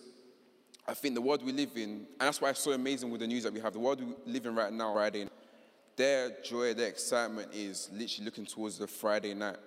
I 0.87 0.93
think 0.93 1.15
the 1.15 1.21
world 1.21 1.45
we 1.45 1.51
live 1.51 1.71
in, 1.75 1.81
and 1.81 2.07
that's 2.19 2.41
why 2.41 2.49
it's 2.49 2.59
so 2.59 2.71
amazing 2.71 3.09
with 3.09 3.21
the 3.21 3.27
news 3.27 3.43
that 3.43 3.53
we 3.53 3.59
have, 3.59 3.73
the 3.73 3.79
world 3.79 4.01
we 4.01 4.31
live 4.31 4.45
in 4.45 4.55
right 4.55 4.71
now, 4.71 4.93
Friday, 4.93 5.27
their 5.95 6.31
joy, 6.43 6.73
their 6.73 6.87
excitement 6.87 7.49
is 7.53 7.89
literally 7.93 8.25
looking 8.25 8.45
towards 8.45 8.77
the 8.77 8.87
Friday 8.87 9.33
night. 9.33 9.57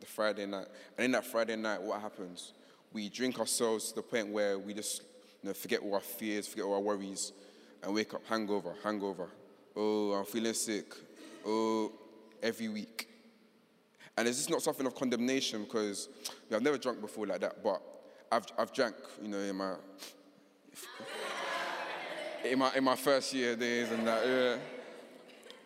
The 0.00 0.06
Friday 0.06 0.46
night. 0.46 0.66
And 0.96 1.06
in 1.06 1.12
that 1.12 1.24
Friday 1.24 1.56
night, 1.56 1.82
what 1.82 2.00
happens? 2.00 2.52
We 2.92 3.08
drink 3.08 3.38
ourselves 3.38 3.90
to 3.90 3.96
the 3.96 4.02
point 4.02 4.28
where 4.28 4.58
we 4.58 4.74
just 4.74 5.02
you 5.42 5.48
know, 5.48 5.54
forget 5.54 5.80
all 5.80 5.94
our 5.94 6.00
fears, 6.00 6.46
forget 6.46 6.64
all 6.64 6.74
our 6.74 6.80
worries, 6.80 7.32
and 7.82 7.94
wake 7.94 8.14
up 8.14 8.22
hangover, 8.26 8.74
hangover. 8.82 9.28
Oh, 9.76 10.12
I'm 10.12 10.24
feeling 10.24 10.54
sick. 10.54 10.94
Oh, 11.46 11.92
every 12.42 12.68
week. 12.68 13.08
And 14.16 14.26
it's 14.26 14.38
just 14.38 14.50
not 14.50 14.62
something 14.62 14.86
of 14.86 14.94
condemnation 14.94 15.64
because 15.64 16.08
you 16.24 16.32
know, 16.50 16.56
I've 16.56 16.62
never 16.62 16.78
drunk 16.78 17.00
before 17.00 17.26
like 17.26 17.40
that, 17.40 17.62
but 17.62 17.82
I've, 18.32 18.46
I've 18.58 18.72
drank, 18.72 18.94
you 19.22 19.28
know, 19.28 19.38
in 19.38 19.56
my, 19.56 19.74
in 22.44 22.58
my, 22.58 22.74
in 22.74 22.84
my 22.84 22.96
first 22.96 23.34
year 23.34 23.54
days 23.56 23.90
and 23.90 24.06
that, 24.06 24.26
yeah. 24.26 24.56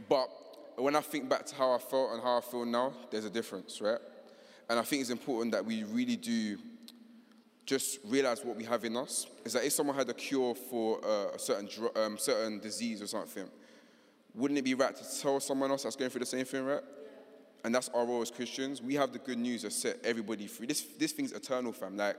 But 0.09 0.29
when 0.77 0.97
I 0.97 1.01
think 1.01 1.29
back 1.29 1.47
to 1.47 1.55
how 1.55 1.73
I 1.73 1.79
felt 1.79 2.13
and 2.13 2.23
how 2.23 2.39
I 2.39 2.41
feel 2.41 2.65
now, 2.65 2.93
there's 3.11 3.25
a 3.25 3.31
difference, 3.31 3.81
right? 3.81 3.99
And 4.69 4.79
I 4.79 4.83
think 4.83 5.01
it's 5.03 5.11
important 5.11 5.53
that 5.53 5.65
we 5.65 5.85
really 5.85 6.17
do 6.17 6.59
just 7.67 8.01
realize 8.05 8.45
what 8.45 8.57
we 8.57 8.65
have 8.65 8.85
in 8.85 8.97
us 8.97 9.27
is 9.45 9.53
that 9.53 9.65
if 9.65 9.73
someone 9.73 9.97
had 9.97 10.09
a 10.09 10.15
cure 10.15 10.55
for 10.55 11.05
uh, 11.05 11.35
a 11.35 11.39
certain, 11.39 11.69
um, 11.97 12.19
certain 12.19 12.59
disease 12.59 13.01
or 13.03 13.07
something, 13.07 13.49
wouldn't 14.35 14.59
it 14.59 14.63
be 14.63 14.75
right 14.75 14.95
to 14.95 15.21
tell 15.21 15.41
someone 15.41 15.71
else 15.71 15.85
that's 15.85 15.97
going 15.97 16.11
through 16.11 16.21
the 16.21 16.27
same 16.27 16.45
thing, 16.45 16.65
right? 16.65 16.83
And 17.65 17.75
that's 17.75 17.89
our 17.91 18.07
role 18.07 18.23
as 18.23 18.31
Christians. 18.31 18.81
We 18.81 18.95
have 18.95 19.13
the 19.13 19.19
good 19.19 19.39
news 19.39 19.63
that 19.63 19.73
set 19.73 19.99
everybody 20.05 20.47
free. 20.47 20.67
This, 20.67 20.83
this 20.99 21.13
thing's 21.13 21.33
eternal, 21.33 21.73
fam. 21.73 21.97
Like, 21.97 22.17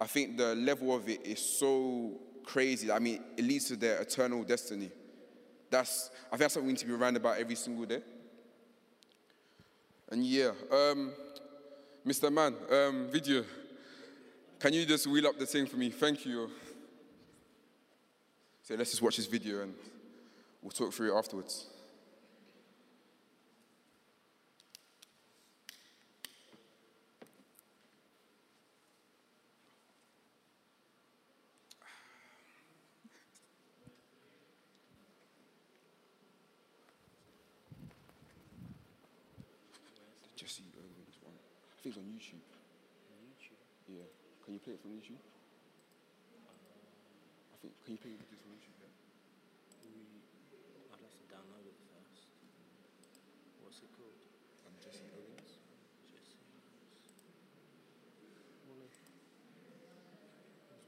I 0.00 0.06
think 0.06 0.36
the 0.36 0.54
level 0.54 0.94
of 0.94 1.08
it 1.08 1.26
is 1.26 1.40
so 1.40 2.20
crazy. 2.44 2.90
I 2.90 2.98
mean, 2.98 3.22
it 3.36 3.44
leads 3.44 3.66
to 3.66 3.76
their 3.76 4.00
eternal 4.00 4.42
destiny. 4.44 4.90
That's, 5.70 6.10
I 6.26 6.30
think 6.30 6.40
that's 6.40 6.54
something 6.54 6.66
we 6.66 6.72
need 6.72 6.80
to 6.80 6.86
be 6.86 6.94
around 6.94 7.16
about 7.16 7.38
every 7.38 7.56
single 7.56 7.84
day. 7.84 8.00
And 10.10 10.24
yeah, 10.24 10.52
um, 10.72 11.12
Mr. 12.06 12.32
Man, 12.32 12.54
um, 12.70 13.08
video, 13.10 13.44
can 14.58 14.72
you 14.72 14.84
just 14.84 15.06
wheel 15.06 15.26
up 15.26 15.38
the 15.38 15.46
thing 15.46 15.66
for 15.66 15.76
me? 15.76 15.90
Thank 15.90 16.26
you. 16.26 16.50
So 18.62 18.74
let's 18.74 18.90
just 18.90 19.02
watch 19.02 19.16
this 19.16 19.26
video 19.26 19.62
and 19.62 19.74
we'll 20.62 20.72
talk 20.72 20.92
through 20.92 21.14
it 21.14 21.18
afterwards. 21.18 21.66
Jesse 40.36 40.62
Owens 40.76 41.18
one. 41.22 41.34
I 41.34 41.82
think 41.82 41.96
it's 41.96 41.98
on 41.98 42.04
YouTube. 42.04 42.42
YouTube. 43.24 43.56
Yeah. 43.88 44.17
Can 44.48 44.56
you 44.56 44.64
play 44.64 44.72
it 44.72 44.80
from 44.80 44.96
YouTube? 44.96 45.20
I 47.52 47.56
think. 47.60 47.76
Can 47.84 47.92
you 47.92 48.00
play 48.00 48.16
it 48.16 48.24
from 48.24 48.48
YouTube? 48.48 48.80
Yeah. 48.80 48.88
We, 49.84 50.24
I'd 50.88 51.04
like 51.04 51.12
to 51.20 51.24
download 51.28 51.68
it 51.68 51.76
first. 51.92 52.32
What's 53.60 53.84
it 53.84 53.92
called? 53.92 54.16
Um, 54.64 54.72
Jesse 54.80 55.04
Owens. 55.12 55.52
Jesse. 56.08 56.40
Well, 58.64 58.80
if- 58.88 59.12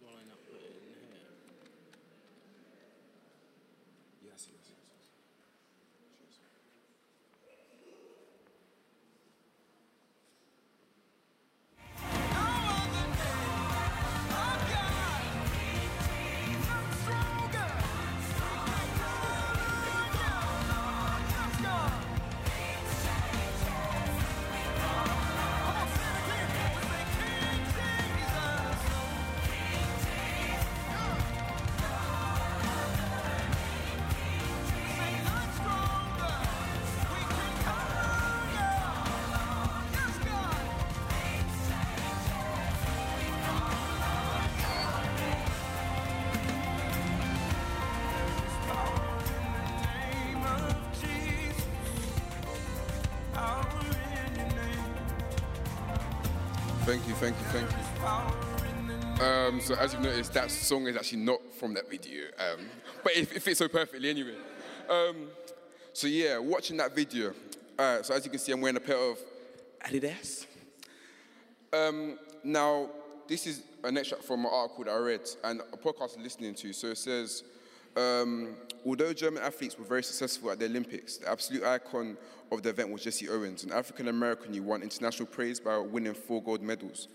why 0.09 0.25
not 0.25 0.41
put 0.49 0.65
it 0.65 0.73
in 0.73 0.81
here? 0.81 1.37
Yes, 4.25 4.49
yes, 4.49 4.73
yes. 4.73 4.80
Thank 56.91 57.07
you, 57.07 57.15
thank 57.15 57.37
you, 57.39 57.45
thank 57.53 57.71
you. 57.71 59.25
Um, 59.25 59.61
so 59.61 59.77
as 59.77 59.93
you've 59.93 60.03
noticed, 60.03 60.33
that 60.33 60.51
song 60.51 60.89
is 60.89 60.97
actually 60.97 61.21
not 61.21 61.39
from 61.55 61.73
that 61.75 61.89
video, 61.89 62.25
um, 62.37 62.67
but 63.05 63.13
it, 63.13 63.31
it 63.33 63.43
fits 63.43 63.61
so 63.61 63.69
perfectly 63.69 64.11
anyway. 64.11 64.35
Um, 64.89 65.29
so 65.93 66.09
yeah, 66.09 66.39
watching 66.39 66.79
that 66.79 66.93
video. 66.93 67.33
Uh, 67.79 68.03
so 68.03 68.13
as 68.13 68.25
you 68.25 68.31
can 68.33 68.41
see, 68.41 68.51
I'm 68.51 68.61
wearing 68.61 68.77
a 68.77 68.81
pair 68.81 68.97
of 68.97 69.21
Adidas. 69.87 70.47
Um, 71.73 72.19
now, 72.43 72.89
this 73.29 73.47
is 73.47 73.63
an 73.85 73.97
extract 73.97 74.25
from 74.25 74.45
an 74.45 74.51
article 74.53 74.83
that 74.83 74.91
I 74.91 74.99
read 74.99 75.21
and 75.45 75.61
a 75.73 75.77
podcast 75.77 76.17
I'm 76.17 76.25
listening 76.25 76.57
to. 76.57 76.73
So 76.73 76.89
it 76.89 76.99
says, 76.99 77.45
um, 77.97 78.55
although 78.87 79.13
German 79.13 79.43
athletes 79.43 79.79
were 79.79 79.85
very 79.85 80.03
successful 80.03 80.51
at 80.51 80.59
the 80.59 80.67
Olympics, 80.67 81.19
the 81.19 81.31
absolute 81.31 81.65
icon 81.65 82.17
of 82.53 82.63
the 82.63 82.71
event 82.71 82.91
was 82.91 83.03
Jesse 83.03 83.29
Owens, 83.29 83.65
an 83.65 83.73
African 83.73 84.09
American 84.09 84.55
who 84.55 84.63
won 84.63 84.83
international 84.83 85.27
praise 85.27 85.61
by 85.61 85.79
winning 85.79 86.15
four 86.15 86.43
gold 86.43 86.63
medals. 86.63 87.09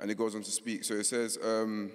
And 0.00 0.10
it 0.10 0.16
goes 0.16 0.34
on 0.34 0.42
to 0.42 0.50
speak. 0.50 0.84
So 0.84 0.94
it 0.94 1.04
says, 1.04 1.38
um, 1.42 1.90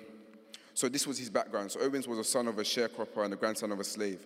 so 0.74 0.90
this 0.90 1.08
was 1.08 1.18
his 1.18 1.30
background. 1.30 1.72
So 1.72 1.80
Owens 1.82 2.08
was 2.08 2.20
a 2.20 2.24
son 2.24 2.48
of 2.48 2.58
a 2.60 2.64
sharecropper 2.64 3.24
and 3.24 3.32
the 3.32 3.38
grandson 3.38 3.72
of 3.72 3.80
a 3.80 3.84
slave. 3.84 4.26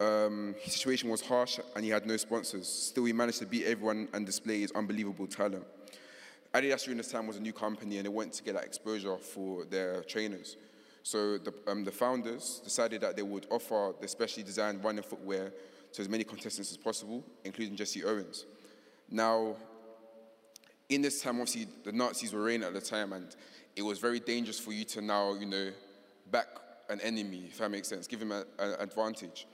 Um, 0.00 0.54
his 0.60 0.74
situation 0.74 1.08
was 1.08 1.20
harsh 1.20 1.58
and 1.74 1.84
he 1.84 1.90
had 1.90 2.06
no 2.06 2.16
sponsors. 2.16 2.68
Still, 2.68 3.04
he 3.04 3.12
managed 3.12 3.38
to 3.38 3.46
beat 3.46 3.64
everyone 3.64 4.08
and 4.12 4.26
display 4.26 4.60
his 4.60 4.72
unbelievable 4.72 5.26
talent. 5.26 5.64
Adidas 6.54 6.84
during 6.84 6.98
this 6.98 7.10
time 7.10 7.26
was 7.26 7.36
a 7.36 7.40
new 7.40 7.52
company 7.52 7.98
and 7.98 8.06
they 8.06 8.10
wanted 8.10 8.32
to 8.32 8.42
get 8.42 8.54
that 8.54 8.64
exposure 8.64 9.16
for 9.16 9.64
their 9.64 10.02
trainers. 10.02 10.56
So 11.06 11.38
the, 11.38 11.54
um, 11.68 11.84
the 11.84 11.92
founders 11.92 12.60
decided 12.64 13.02
that 13.02 13.14
they 13.14 13.22
would 13.22 13.46
offer 13.48 13.92
the 14.00 14.08
specially 14.08 14.42
designed 14.42 14.82
running 14.82 15.04
footwear 15.04 15.52
to 15.92 16.02
as 16.02 16.08
many 16.08 16.24
contestants 16.24 16.72
as 16.72 16.76
possible, 16.76 17.22
including 17.44 17.76
Jesse 17.76 18.02
Owens. 18.02 18.44
Now, 19.08 19.54
in 20.88 21.02
this 21.02 21.22
time, 21.22 21.36
obviously, 21.40 21.68
the 21.84 21.92
Nazis 21.92 22.32
were 22.32 22.42
reigning 22.42 22.66
at 22.66 22.74
the 22.74 22.80
time, 22.80 23.12
and 23.12 23.36
it 23.76 23.82
was 23.82 24.00
very 24.00 24.18
dangerous 24.18 24.58
for 24.58 24.72
you 24.72 24.82
to 24.82 25.00
now, 25.00 25.34
you 25.34 25.46
know, 25.46 25.70
back 26.32 26.48
an 26.88 27.00
enemy, 27.02 27.44
if 27.50 27.58
that 27.58 27.70
makes 27.70 27.86
sense, 27.86 28.08
give 28.08 28.20
him 28.20 28.32
an 28.32 28.44
advantage. 28.58 29.46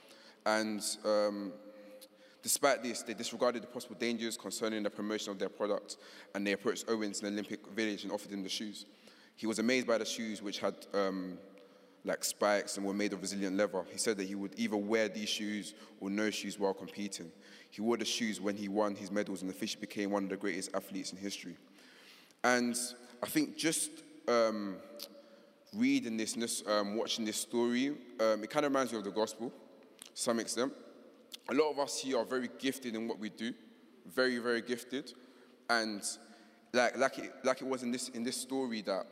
And 0.47 0.82
um, 1.04 1.52
despite 2.42 2.82
this, 2.82 3.02
they 3.02 3.12
disregarded 3.12 3.62
the 3.62 3.66
possible 3.66 3.97
dangers 4.00 4.38
concerning 4.38 4.85
the 4.85 4.90
promotion 4.90 5.32
of 5.32 5.38
their 5.38 5.50
product, 5.50 5.99
and 6.35 6.47
they 6.47 6.52
approached 6.52 6.87
Owens 6.88 7.21
in 7.21 7.26
the 7.26 7.32
Olympic 7.32 7.66
Village 7.76 8.04
and 8.04 8.12
offered 8.12 8.30
him 8.32 8.42
the 8.42 8.49
shoes. 8.49 8.87
He 9.36 9.46
was 9.46 9.58
amazed 9.58 9.86
by 9.86 9.98
the 9.98 10.04
shoes, 10.04 10.42
which 10.42 10.58
had 10.58 10.74
um, 10.94 11.38
like 12.04 12.24
spikes 12.24 12.76
and 12.76 12.86
were 12.86 12.94
made 12.94 13.12
of 13.12 13.20
resilient 13.20 13.56
leather. 13.56 13.84
He 13.90 13.98
said 13.98 14.16
that 14.18 14.26
he 14.26 14.34
would 14.34 14.54
either 14.56 14.76
wear 14.76 15.08
these 15.08 15.28
shoes 15.28 15.74
or 16.00 16.10
no 16.10 16.30
shoes 16.30 16.58
while 16.58 16.74
competing. 16.74 17.30
He 17.70 17.80
wore 17.80 17.96
the 17.96 18.04
shoes 18.04 18.40
when 18.40 18.56
he 18.56 18.68
won 18.68 18.94
his 18.94 19.10
medals 19.10 19.42
and 19.42 19.50
officially 19.50 19.80
became 19.80 20.10
one 20.10 20.24
of 20.24 20.30
the 20.30 20.36
greatest 20.36 20.70
athletes 20.74 21.12
in 21.12 21.18
history. 21.18 21.56
And 22.44 22.76
I 23.22 23.26
think 23.26 23.56
just 23.56 23.90
um, 24.28 24.76
reading 25.74 26.16
this, 26.16 26.34
this 26.34 26.62
um, 26.66 26.96
watching 26.96 27.24
this 27.24 27.36
story, 27.36 27.88
um, 28.20 28.42
it 28.42 28.50
kind 28.50 28.66
of 28.66 28.72
reminds 28.72 28.92
me 28.92 28.98
of 28.98 29.04
the 29.04 29.10
gospel 29.10 29.50
to 29.50 30.10
some 30.14 30.40
extent. 30.40 30.72
A 31.48 31.54
lot 31.54 31.70
of 31.70 31.78
us 31.78 31.98
here 32.00 32.18
are 32.18 32.24
very 32.24 32.48
gifted 32.58 32.94
in 32.94 33.08
what 33.08 33.18
we 33.18 33.30
do, 33.30 33.54
very, 34.06 34.38
very 34.38 34.62
gifted. 34.62 35.12
And 35.70 36.02
like, 36.72 36.98
like, 36.98 37.18
it, 37.18 37.32
like 37.44 37.62
it 37.62 37.66
was 37.66 37.82
in 37.82 37.92
this, 37.92 38.08
in 38.10 38.22
this 38.22 38.36
story 38.36 38.82
that 38.82 39.06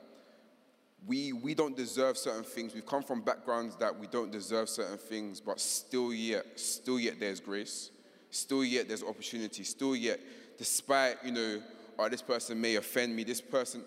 we, 1.07 1.33
we 1.33 1.54
don't 1.54 1.76
deserve 1.76 2.19
certain 2.19 2.45
things. 2.45 2.75
We've 2.75 2.87
come 2.87 3.02
from 3.02 3.23
backgrounds 3.23 3.76
that 3.76 3.99
we 3.99 4.07
don't 4.07 4.30
deserve 4.30 4.69
certain 4.69 4.99
things, 4.99 5.40
but 5.40 5.61
still 5.61 6.12
yet, 6.12 6.45
still 6.59 7.00
yet 7.00 7.19
there's 7.19 7.40
grace. 7.40 7.90
Still 8.30 8.64
yet 8.64 8.87
there's 8.87 9.02
opportunity. 9.02 9.64
Still 9.64 9.97
yet, 9.97 10.21
despite, 10.59 11.16
you 11.25 11.33
know, 11.33 11.62
oh, 11.99 12.09
this 12.09 12.23
person 12.23 12.61
may 12.61 12.76
offend 12.76 13.14
me, 13.16 13.25
this 13.25 13.40
person, 13.40 13.83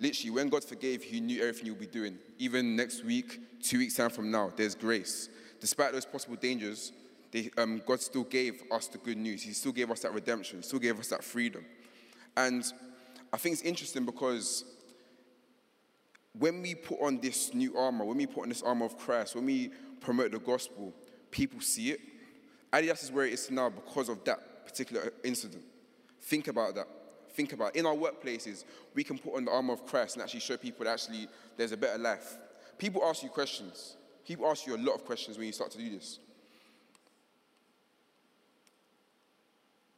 literally, 0.00 0.30
when 0.30 0.48
God 0.48 0.64
forgave, 0.64 1.02
He 1.02 1.20
knew 1.20 1.40
everything 1.40 1.66
you'll 1.66 1.76
be 1.76 1.86
doing. 1.86 2.18
Even 2.38 2.76
next 2.76 3.04
week, 3.04 3.40
two 3.62 3.78
weeks 3.78 3.94
time 3.94 4.10
from 4.10 4.30
now, 4.30 4.52
there's 4.56 4.74
grace. 4.74 5.28
Despite 5.60 5.92
those 5.92 6.04
possible 6.04 6.36
dangers, 6.36 6.92
they, 7.30 7.50
um, 7.56 7.80
God 7.86 8.00
still 8.00 8.24
gave 8.24 8.62
us 8.70 8.88
the 8.88 8.98
good 8.98 9.16
news. 9.16 9.42
He 9.42 9.52
still 9.52 9.72
gave 9.72 9.90
us 9.90 10.00
that 10.00 10.12
redemption, 10.12 10.62
still 10.62 10.78
gave 10.78 10.98
us 10.98 11.08
that 11.08 11.24
freedom. 11.24 11.64
And 12.36 12.64
I 13.32 13.38
think 13.38 13.54
it's 13.54 13.62
interesting 13.62 14.04
because 14.04 14.64
when 16.38 16.62
we 16.62 16.74
put 16.74 17.00
on 17.00 17.20
this 17.20 17.54
new 17.54 17.76
armor, 17.76 18.04
when 18.04 18.16
we 18.16 18.26
put 18.26 18.42
on 18.42 18.48
this 18.48 18.62
armor 18.62 18.86
of 18.86 18.98
Christ, 18.98 19.34
when 19.34 19.46
we 19.46 19.70
promote 20.00 20.32
the 20.32 20.38
gospel, 20.38 20.92
people 21.30 21.60
see 21.60 21.90
it. 21.90 22.00
Adidas 22.72 23.04
is 23.04 23.12
where 23.12 23.26
it 23.26 23.32
is 23.32 23.50
now 23.50 23.70
because 23.70 24.08
of 24.08 24.22
that 24.24 24.66
particular 24.66 25.12
incident. 25.24 25.62
Think 26.22 26.48
about 26.48 26.74
that. 26.74 26.88
Think 27.30 27.52
about 27.52 27.76
it. 27.76 27.78
in 27.78 27.86
our 27.86 27.94
workplaces, 27.94 28.64
we 28.94 29.04
can 29.04 29.18
put 29.18 29.34
on 29.34 29.44
the 29.44 29.50
armor 29.50 29.74
of 29.74 29.86
Christ 29.86 30.16
and 30.16 30.22
actually 30.22 30.40
show 30.40 30.56
people 30.56 30.84
that 30.84 30.92
actually 30.92 31.28
there's 31.56 31.72
a 31.72 31.76
better 31.76 31.98
life. 31.98 32.36
People 32.78 33.02
ask 33.04 33.22
you 33.22 33.28
questions. 33.28 33.96
People 34.26 34.46
ask 34.46 34.66
you 34.66 34.74
a 34.74 34.78
lot 34.78 34.94
of 34.94 35.04
questions 35.04 35.38
when 35.38 35.46
you 35.46 35.52
start 35.52 35.70
to 35.70 35.78
do 35.78 35.90
this. 35.90 36.18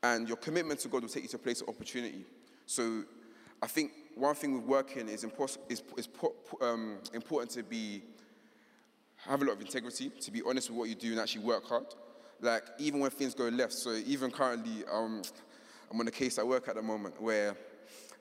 And 0.02 0.28
your 0.28 0.36
commitment 0.36 0.80
to 0.80 0.88
God 0.88 1.02
will 1.02 1.08
take 1.08 1.24
you 1.24 1.28
to 1.30 1.36
a 1.36 1.40
place 1.40 1.60
of 1.60 1.68
opportunity. 1.68 2.24
So 2.66 3.04
I 3.62 3.66
think 3.66 3.92
one 4.18 4.34
thing 4.34 4.54
with 4.54 4.64
working 4.64 5.08
is, 5.08 5.24
impos- 5.24 5.58
is, 5.68 5.82
is 5.96 6.08
um, 6.60 6.98
important 7.14 7.50
to 7.52 7.62
be 7.62 8.02
have 9.26 9.42
a 9.42 9.44
lot 9.44 9.54
of 9.54 9.60
integrity, 9.60 10.10
to 10.20 10.30
be 10.30 10.42
honest 10.46 10.70
with 10.70 10.78
what 10.78 10.88
you 10.88 10.94
do 10.94 11.10
and 11.10 11.20
actually 11.20 11.44
work 11.44 11.64
hard. 11.66 11.86
like 12.40 12.64
even 12.78 13.00
when 13.00 13.10
things 13.10 13.34
go 13.34 13.48
left. 13.48 13.72
So 13.72 13.92
even 14.06 14.30
currently, 14.30 14.84
um, 14.90 15.22
I'm 15.90 16.00
on 16.00 16.06
a 16.06 16.10
case 16.10 16.38
at 16.38 16.46
work 16.46 16.68
at 16.68 16.76
the 16.76 16.82
moment 16.82 17.20
where 17.20 17.56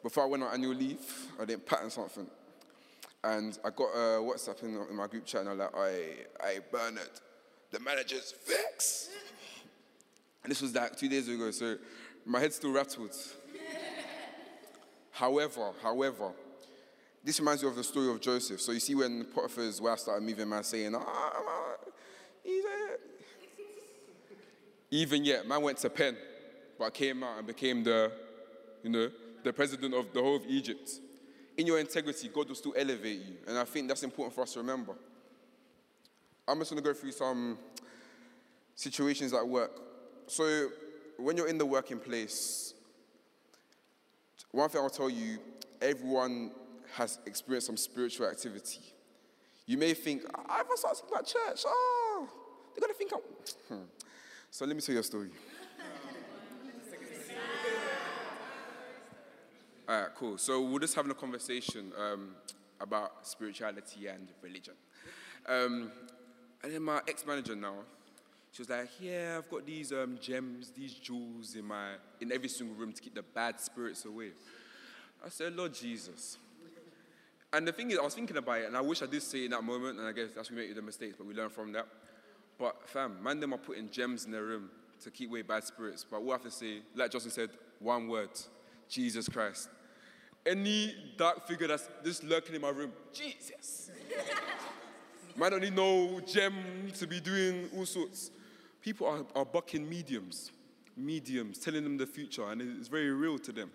before 0.03 0.23
I 0.23 0.27
went 0.27 0.43
on 0.43 0.53
annual 0.53 0.73
leave, 0.73 0.99
I 1.39 1.45
didn't 1.45 1.65
pattern 1.65 1.89
something. 1.89 2.27
And 3.23 3.57
I 3.63 3.69
got 3.69 3.89
a 3.89 4.21
WhatsApp 4.21 4.63
in, 4.63 4.75
in 4.89 4.95
my 4.95 5.07
group 5.07 5.25
chat 5.25 5.41
and 5.41 5.49
I'm 5.49 5.57
like, 5.57 5.75
I, 5.75 6.01
I 6.41 6.59
Bernard, 6.71 7.09
the 7.71 7.79
manager's 7.79 8.33
vexed. 8.47 9.09
And 10.43 10.51
this 10.51 10.61
was 10.61 10.73
like 10.73 10.95
two 10.95 11.09
days 11.09 11.27
ago, 11.27 11.51
so 11.51 11.75
my 12.25 12.39
head 12.39 12.53
still 12.53 12.71
rattled. 12.71 13.15
However, 15.17 15.71
however, 15.81 16.31
this 17.23 17.39
reminds 17.39 17.63
me 17.63 17.69
of 17.69 17.75
the 17.75 17.83
story 17.83 18.09
of 18.09 18.21
Joseph. 18.21 18.61
So 18.61 18.71
you 18.71 18.79
see 18.79 18.95
when 18.95 19.25
Potiphar's 19.25 19.81
wife 19.81 19.99
started 19.99 20.23
moving, 20.23 20.47
man, 20.47 20.63
saying, 20.63 20.95
ah, 20.95 21.75
he's 22.43 22.63
a... 22.63 22.97
Even 24.91 25.25
yet, 25.25 25.45
man 25.45 25.61
went 25.61 25.79
to 25.79 25.89
pen, 25.89 26.15
but 26.79 26.93
came 26.93 27.23
out 27.23 27.39
and 27.39 27.47
became 27.47 27.83
the, 27.83 28.11
you 28.83 28.89
know, 28.89 29.09
the 29.43 29.51
president 29.51 29.93
of 29.93 30.13
the 30.13 30.21
whole 30.21 30.37
of 30.37 30.43
Egypt. 30.47 30.89
In 31.57 31.67
your 31.67 31.79
integrity, 31.79 32.29
God 32.29 32.47
will 32.47 32.55
still 32.55 32.75
elevate 32.77 33.19
you. 33.19 33.35
And 33.47 33.57
I 33.57 33.65
think 33.65 33.87
that's 33.87 34.03
important 34.03 34.35
for 34.35 34.41
us 34.41 34.53
to 34.53 34.59
remember. 34.59 34.93
I'm 36.47 36.59
just 36.59 36.71
going 36.71 36.81
to 36.81 36.87
go 36.87 36.93
through 36.93 37.11
some 37.11 37.57
situations 38.75 39.33
at 39.33 39.45
work. 39.45 39.71
So, 40.27 40.69
when 41.17 41.35
you're 41.35 41.47
in 41.47 41.57
the 41.57 41.65
working 41.65 41.99
place, 41.99 42.73
one 44.51 44.69
thing 44.69 44.81
I'll 44.81 44.89
tell 44.89 45.09
you 45.09 45.39
everyone 45.81 46.51
has 46.93 47.19
experienced 47.25 47.67
some 47.67 47.77
spiritual 47.77 48.27
activity. 48.27 48.81
You 49.65 49.77
may 49.77 49.93
think, 49.93 50.23
I 50.47 50.57
haven't 50.57 50.77
started 50.77 51.03
about 51.09 51.25
church. 51.25 51.63
Oh, 51.65 52.27
they're 52.73 52.81
going 52.81 52.93
to 52.93 52.97
think 52.97 53.11
I'm. 53.13 53.77
Hmm. 53.77 53.83
So, 54.49 54.65
let 54.65 54.75
me 54.75 54.81
tell 54.81 54.93
you 54.93 55.01
a 55.01 55.03
story. 55.03 55.29
All 59.89 60.01
right, 60.01 60.09
cool. 60.15 60.37
So 60.37 60.61
we're 60.61 60.79
just 60.79 60.95
having 60.95 61.11
a 61.11 61.15
conversation 61.15 61.93
um, 61.97 62.35
about 62.81 63.25
spirituality 63.25 64.07
and 64.07 64.27
religion. 64.41 64.73
Um, 65.47 65.91
and 66.61 66.73
then 66.73 66.81
my 66.83 66.99
ex-manager 67.07 67.55
now, 67.55 67.75
she 68.57 68.63
was 68.63 68.69
like, 68.71 68.89
"Yeah, 68.99 69.35
I've 69.37 69.49
got 69.51 69.67
these 69.67 69.91
um, 69.91 70.17
gems, 70.19 70.71
these 70.75 70.95
jewels 70.95 71.53
in 71.53 71.65
my 71.65 71.91
in 72.19 72.31
every 72.31 72.49
single 72.49 72.75
room 72.75 72.91
to 72.91 72.99
keep 72.99 73.13
the 73.13 73.21
bad 73.21 73.59
spirits 73.59 74.03
away." 74.05 74.31
I 75.23 75.29
said, 75.29 75.55
"Lord 75.55 75.75
Jesus." 75.75 76.39
And 77.53 77.67
the 77.67 77.71
thing 77.71 77.91
is, 77.91 77.99
I 77.99 78.01
was 78.01 78.15
thinking 78.15 78.35
about 78.35 78.61
it, 78.61 78.65
and 78.65 78.75
I 78.75 78.81
wish 78.81 79.03
I 79.03 79.05
did 79.05 79.21
say 79.21 79.41
it 79.41 79.45
in 79.45 79.51
that 79.51 79.63
moment, 79.63 79.99
and 79.99 80.07
I 80.07 80.11
guess 80.11 80.29
that's 80.35 80.49
we 80.49 80.57
make 80.57 80.73
the 80.73 80.81
mistakes, 80.81 81.13
but 81.15 81.27
we 81.27 81.35
learn 81.35 81.51
from 81.51 81.71
that. 81.73 81.85
But 82.57 82.89
fam, 82.89 83.21
man, 83.21 83.39
them 83.39 83.53
are 83.53 83.59
putting 83.59 83.91
gems 83.91 84.25
in 84.25 84.31
their 84.31 84.43
room 84.43 84.71
to 85.03 85.11
keep 85.11 85.29
away 85.29 85.43
bad 85.43 85.63
spirits. 85.63 86.03
But 86.03 86.23
we 86.23 86.31
have 86.31 86.41
to 86.41 86.49
say, 86.49 86.79
like 86.95 87.11
Justin 87.11 87.31
said, 87.31 87.51
one 87.77 88.07
word: 88.07 88.31
Jesus 88.89 89.29
Christ 89.29 89.69
any 90.47 90.95
dark 91.17 91.45
figure 91.45 91.67
that's 91.67 91.89
just 92.03 92.23
lurking 92.23 92.55
in 92.55 92.61
my 92.61 92.69
room, 92.69 92.91
Jesus. 93.13 93.91
Man 95.37 95.51
don't 95.51 95.61
need 95.61 95.75
no 95.75 96.19
gem 96.21 96.53
to 96.97 97.05
be 97.05 97.19
doing 97.19 97.69
all 97.75 97.85
sorts. 97.85 98.31
People 98.87 99.07
are, 99.07 99.25
are 99.35 99.43
bucking 99.43 99.89
mediums, 99.89 100.53
mediums, 100.95 101.59
telling 101.59 101.83
them 101.83 101.97
the 101.97 102.07
future, 102.07 102.45
and 102.49 102.61
it's 102.61 102.87
very 102.87 103.11
real 103.11 103.37
to 103.37 103.51
them. 103.51 103.69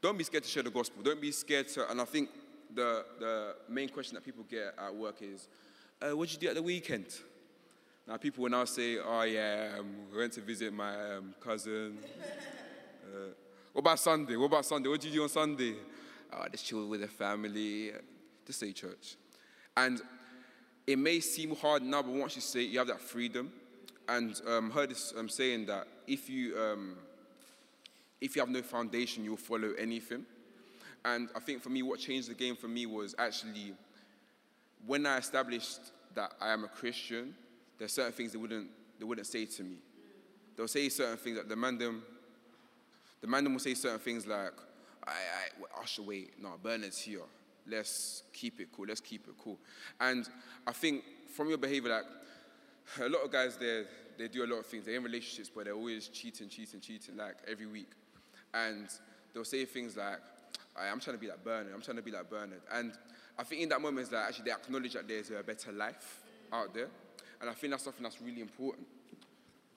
Don't 0.00 0.16
be 0.16 0.22
scared 0.22 0.44
to 0.44 0.48
share 0.48 0.62
the 0.62 0.70
gospel. 0.70 1.02
Don't 1.02 1.20
be 1.20 1.32
scared 1.32 1.66
to, 1.70 1.90
and 1.90 2.00
I 2.00 2.04
think 2.04 2.28
the, 2.72 3.04
the 3.18 3.56
main 3.68 3.88
question 3.88 4.14
that 4.14 4.24
people 4.24 4.44
get 4.48 4.76
at 4.78 4.94
work 4.94 5.16
is, 5.22 5.48
uh, 6.00 6.16
what 6.16 6.28
did 6.28 6.34
you 6.34 6.40
do 6.42 6.48
at 6.50 6.54
the 6.54 6.62
weekend? 6.62 7.06
Now, 8.06 8.16
people 8.16 8.44
will 8.44 8.50
now 8.50 8.64
say, 8.64 8.96
oh, 8.98 9.22
yeah, 9.22 9.72
um, 9.80 9.92
we 10.12 10.18
went 10.18 10.34
to 10.34 10.40
visit 10.40 10.72
my 10.72 11.16
um, 11.16 11.34
cousin. 11.40 11.98
Uh, 13.04 13.32
what 13.72 13.80
about 13.80 13.98
Sunday? 13.98 14.36
What 14.36 14.46
about 14.46 14.64
Sunday? 14.64 14.88
What 14.88 15.00
did 15.00 15.08
you 15.08 15.16
do 15.16 15.22
on 15.24 15.28
Sunday? 15.28 15.74
Oh, 16.32 16.46
just 16.52 16.64
chill 16.64 16.86
with 16.86 17.00
the 17.00 17.08
family. 17.08 17.90
Just 18.46 18.60
say 18.60 18.72
church. 18.72 19.16
And 19.76 20.00
it 20.86 20.98
may 20.98 21.18
seem 21.18 21.56
hard 21.56 21.82
now, 21.82 22.00
but 22.00 22.12
once 22.12 22.36
you 22.36 22.40
say 22.40 22.62
you 22.62 22.78
have 22.78 22.86
that 22.86 23.00
freedom. 23.00 23.52
And 24.12 24.38
um, 24.46 24.70
heard 24.70 24.90
this 24.90 25.14
um, 25.16 25.30
saying 25.30 25.66
that 25.66 25.86
if 26.06 26.28
you 26.28 26.54
um, 26.58 26.96
if 28.20 28.36
you 28.36 28.42
have 28.42 28.50
no 28.50 28.60
foundation, 28.60 29.24
you'll 29.24 29.38
follow 29.38 29.72
anything. 29.78 30.26
And 31.04 31.30
I 31.34 31.40
think 31.40 31.62
for 31.62 31.70
me, 31.70 31.82
what 31.82 31.98
changed 31.98 32.28
the 32.28 32.34
game 32.34 32.54
for 32.54 32.68
me 32.68 32.84
was 32.84 33.14
actually 33.18 33.72
when 34.86 35.06
I 35.06 35.16
established 35.16 35.80
that 36.14 36.32
I 36.42 36.52
am 36.52 36.64
a 36.64 36.68
Christian. 36.68 37.34
There's 37.78 37.92
certain 37.92 38.12
things 38.12 38.32
they 38.32 38.38
wouldn't 38.38 38.68
they 38.98 39.06
wouldn't 39.06 39.26
say 39.26 39.46
to 39.46 39.64
me. 39.64 39.76
They'll 40.56 40.68
say 40.68 40.90
certain 40.90 41.16
things 41.16 41.38
that 41.38 41.48
the 41.48 41.56
man 41.56 41.78
them 41.78 42.02
the 43.22 43.28
man 43.28 43.44
them 43.44 43.54
will 43.54 43.60
say 43.60 43.74
certain 43.74 44.00
things 44.00 44.26
like, 44.26 44.52
I, 45.06 45.12
I, 45.80 45.84
should 45.86 46.06
wait. 46.06 46.32
No, 46.40 46.50
Bernard's 46.62 46.98
here. 46.98 47.20
Let's 47.66 48.24
keep 48.32 48.60
it 48.60 48.68
cool. 48.72 48.86
Let's 48.88 49.00
keep 49.00 49.26
it 49.28 49.34
cool. 49.42 49.58
And 50.00 50.28
I 50.66 50.72
think 50.72 51.04
from 51.34 51.48
your 51.48 51.58
behavior, 51.58 51.90
like, 51.90 52.04
a 53.00 53.08
lot 53.08 53.24
of 53.24 53.30
guys, 53.30 53.56
they 53.56 53.84
they 54.18 54.28
do 54.28 54.44
a 54.44 54.46
lot 54.46 54.58
of 54.58 54.66
things. 54.66 54.84
They're 54.84 54.96
in 54.96 55.02
relationships, 55.02 55.50
but 55.54 55.64
they're 55.64 55.74
always 55.74 56.08
cheating, 56.08 56.48
cheating, 56.48 56.80
cheating, 56.80 57.16
like 57.16 57.36
every 57.48 57.66
week. 57.66 57.90
And 58.54 58.88
they'll 59.32 59.44
say 59.44 59.64
things 59.64 59.96
like, 59.96 60.20
I'm 60.76 61.00
trying 61.00 61.16
to 61.16 61.20
be 61.20 61.28
like 61.28 61.44
Bernard. 61.44 61.72
I'm 61.74 61.82
trying 61.82 61.96
to 61.96 62.02
be 62.02 62.10
like 62.10 62.30
Bernard. 62.30 62.62
And 62.72 62.92
I 63.38 63.44
think 63.44 63.62
in 63.62 63.68
that 63.70 63.80
moment, 63.80 64.04
is 64.04 64.08
that 64.10 64.28
actually 64.28 64.46
they 64.46 64.52
acknowledge 64.52 64.94
that 64.94 65.08
there's 65.08 65.30
a 65.30 65.42
better 65.42 65.72
life 65.72 66.22
out 66.52 66.74
there. 66.74 66.88
And 67.40 67.50
I 67.50 67.54
think 67.54 67.72
that's 67.72 67.84
something 67.84 68.02
that's 68.02 68.20
really 68.20 68.40
important. 68.40 68.86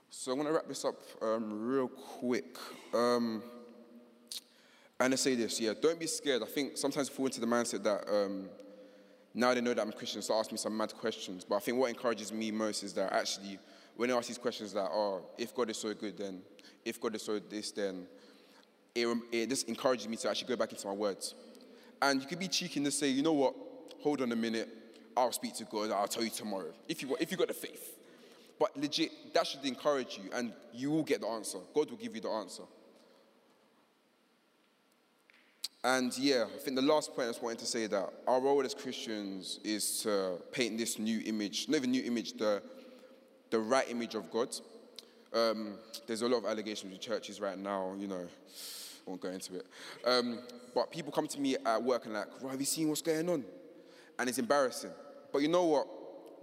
So 0.09 0.31
I'm 0.31 0.37
going 0.37 0.47
to 0.47 0.53
wrap 0.53 0.67
this 0.67 0.85
up 0.85 0.95
um, 1.21 1.67
real 1.67 1.87
quick. 1.87 2.57
Um, 2.93 3.43
and 4.99 5.13
I 5.13 5.17
say 5.17 5.35
this, 5.35 5.59
yeah, 5.59 5.73
don't 5.81 5.99
be 5.99 6.07
scared. 6.07 6.41
I 6.41 6.45
think 6.45 6.77
sometimes 6.77 7.09
fall 7.09 7.25
into 7.25 7.41
the 7.41 7.47
mindset 7.47 7.83
that 7.83 8.07
um, 8.09 8.47
now 9.33 9.53
they 9.53 9.59
know 9.59 9.73
that 9.73 9.81
I'm 9.81 9.91
Christian, 9.91 10.21
so 10.21 10.39
ask 10.39 10.51
me 10.51 10.57
some 10.57 10.77
mad 10.77 10.93
questions. 10.93 11.43
But 11.43 11.55
I 11.57 11.59
think 11.59 11.77
what 11.77 11.89
encourages 11.89 12.31
me 12.31 12.51
most 12.51 12.83
is 12.83 12.93
that 12.93 13.11
actually, 13.11 13.59
when 13.95 14.11
I 14.11 14.15
ask 14.15 14.27
these 14.27 14.37
questions, 14.37 14.75
like, 14.75 14.89
oh, 14.91 15.21
if 15.37 15.55
God 15.55 15.69
is 15.69 15.77
so 15.77 15.93
good, 15.93 16.17
then 16.17 16.41
if 16.83 16.99
God 16.99 17.15
is 17.15 17.23
so 17.23 17.39
this, 17.39 17.71
then 17.71 18.05
it, 18.93 19.07
it 19.31 19.49
just 19.49 19.67
encourages 19.67 20.07
me 20.07 20.17
to 20.17 20.29
actually 20.29 20.49
go 20.49 20.55
back 20.55 20.71
into 20.71 20.87
my 20.87 20.93
words. 20.93 21.35
And 22.01 22.21
you 22.21 22.27
could 22.27 22.39
be 22.39 22.47
cheeky 22.47 22.79
and 22.79 22.85
just 22.85 22.99
say, 22.99 23.09
you 23.09 23.23
know 23.23 23.33
what, 23.33 23.55
hold 24.01 24.21
on 24.21 24.31
a 24.31 24.35
minute, 24.35 24.69
I'll 25.15 25.31
speak 25.31 25.55
to 25.55 25.63
God, 25.65 25.91
I'll 25.91 26.07
tell 26.07 26.23
you 26.23 26.29
tomorrow. 26.29 26.73
If 26.87 27.01
you, 27.01 27.15
if 27.19 27.31
you 27.31 27.37
got 27.37 27.47
the 27.47 27.53
faith. 27.53 27.97
But 28.59 28.75
legit, 28.77 29.33
that 29.33 29.47
should 29.47 29.65
encourage 29.65 30.17
you, 30.17 30.29
and 30.33 30.53
you 30.73 30.89
will 30.89 31.03
get 31.03 31.21
the 31.21 31.27
answer. 31.27 31.57
God 31.73 31.89
will 31.89 31.97
give 31.97 32.15
you 32.15 32.21
the 32.21 32.29
answer. 32.29 32.63
And 35.83 36.17
yeah, 36.17 36.45
I 36.45 36.57
think 36.59 36.75
the 36.75 36.81
last 36.81 37.13
point 37.13 37.27
I 37.27 37.31
just 37.31 37.43
wanted 37.43 37.59
to 37.59 37.65
say 37.65 37.85
that 37.87 38.09
our 38.27 38.41
role 38.41 38.65
as 38.65 38.73
Christians 38.73 39.59
is 39.63 40.01
to 40.01 40.37
paint 40.51 40.77
this 40.77 40.97
new 40.97 41.21
image, 41.25 41.67
not 41.67 41.77
even 41.77 41.91
new 41.91 42.03
image, 42.03 42.33
the, 42.33 42.63
the 43.49 43.59
right 43.59 43.89
image 43.89 44.15
of 44.15 44.31
God. 44.31 44.55
Um, 45.33 45.75
there's 46.07 46.21
a 46.21 46.27
lot 46.27 46.37
of 46.39 46.45
allegations 46.45 46.93
in 46.93 46.99
churches 46.99 47.41
right 47.41 47.57
now, 47.57 47.93
you 47.97 48.07
know, 48.07 48.25
I 48.25 49.09
won't 49.09 49.21
go 49.21 49.29
into 49.29 49.55
it. 49.55 49.65
Um, 50.05 50.39
but 50.73 50.91
people 50.91 51.11
come 51.11 51.27
to 51.27 51.39
me 51.39 51.57
at 51.65 51.81
work 51.81 52.05
and 52.05 52.13
like, 52.13 52.27
right, 52.41 52.51
have 52.51 52.59
you 52.59 52.65
seen 52.65 52.89
what's 52.89 53.01
going 53.01 53.29
on? 53.29 53.43
And 54.17 54.29
it's 54.29 54.37
embarrassing. 54.37 54.91
But 55.31 55.41
you 55.41 55.49
know 55.49 55.65
what? 55.65 55.87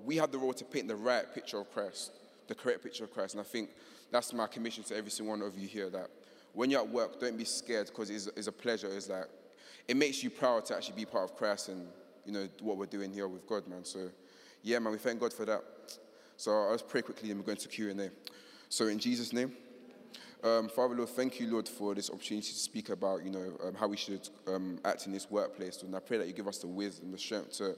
we 0.05 0.17
have 0.17 0.31
the 0.31 0.39
role 0.39 0.53
to 0.53 0.65
paint 0.65 0.89
the 0.89 0.97
right 0.97 1.33
picture 1.35 1.59
of 1.59 1.73
Christ, 1.73 2.13
the 2.49 2.55
correct 2.55 2.83
picture 2.83 3.05
of 3.05 3.13
Christ. 3.13 3.35
And 3.35 3.41
I 3.41 3.45
think 3.45 3.71
that's 4.11 4.33
my 4.33 4.47
commission 4.47 4.85
to 4.85 4.97
every 4.97 5.11
single 5.11 5.37
one 5.37 5.43
of 5.43 5.59
you 5.59 5.69
here 5.69 5.91
that 5.91 6.09
when 6.53 6.71
you're 6.71 6.81
at 6.81 6.89
work, 6.89 7.21
don't 7.21 7.39
be 7.39 7.45
scared 7.45 7.87
because 7.87 8.11
it's, 8.11 8.27
it's, 8.37 8.47
a 8.47 8.53
pleasure. 8.53 8.89
It's 8.89 9.09
like, 9.09 9.27
it 9.89 9.97
makes 9.97 10.23
you 10.23 10.31
proud 10.31 10.67
to 10.67 10.77
actually 10.77 10.97
be 10.97 11.05
part 11.05 11.31
of 11.31 11.37
Christ 11.37 11.69
and, 11.69 11.87
you 12.27 12.33
know, 12.33 12.49
what 12.61 12.77
we're 12.77 12.87
doing 12.87 13.13
here 13.13 13.29
with 13.29 13.47
God, 13.47 13.67
man. 13.67 13.85
So, 13.85 14.11
yeah, 14.63 14.79
man, 14.79 14.93
we 14.93 14.99
thank 14.99 15.21
God 15.21 15.33
for 15.33 15.45
that. 15.47 15.63
So 16.43 16.51
I'll 16.51 16.73
just 16.73 16.89
pray 16.89 17.03
quickly 17.03 17.31
and 17.31 17.39
we're 17.39 17.47
going 17.47 17.59
to 17.59 17.69
Q&A. 17.69 18.11
So 18.69 18.89
in 18.89 18.99
Jesus' 18.99 19.33
name, 19.33 19.53
um, 20.43 20.69
Father, 20.69 20.97
Lord, 20.97 21.11
thank 21.11 21.39
you, 21.39 21.49
Lord, 21.49 21.69
for 21.69 21.95
this 21.95 22.11
opportunity 22.11 22.49
to 22.49 22.59
speak 22.59 22.89
about, 22.89 23.25
you 23.25 23.31
know, 23.31 23.53
um, 23.65 23.75
how 23.77 23.87
we 23.87 23.97
should 23.97 24.29
um, 24.49 24.81
act 24.85 25.07
in 25.07 25.13
this 25.13 25.31
workplace. 25.31 25.85
And 25.85 25.95
I 25.95 26.01
pray 26.01 26.19
that 26.19 26.27
you 26.27 26.33
give 26.33 26.49
us 26.49 26.59
the 26.59 26.67
wisdom, 26.67 27.13
the 27.13 27.19
strength 27.19 27.59
to, 27.59 27.77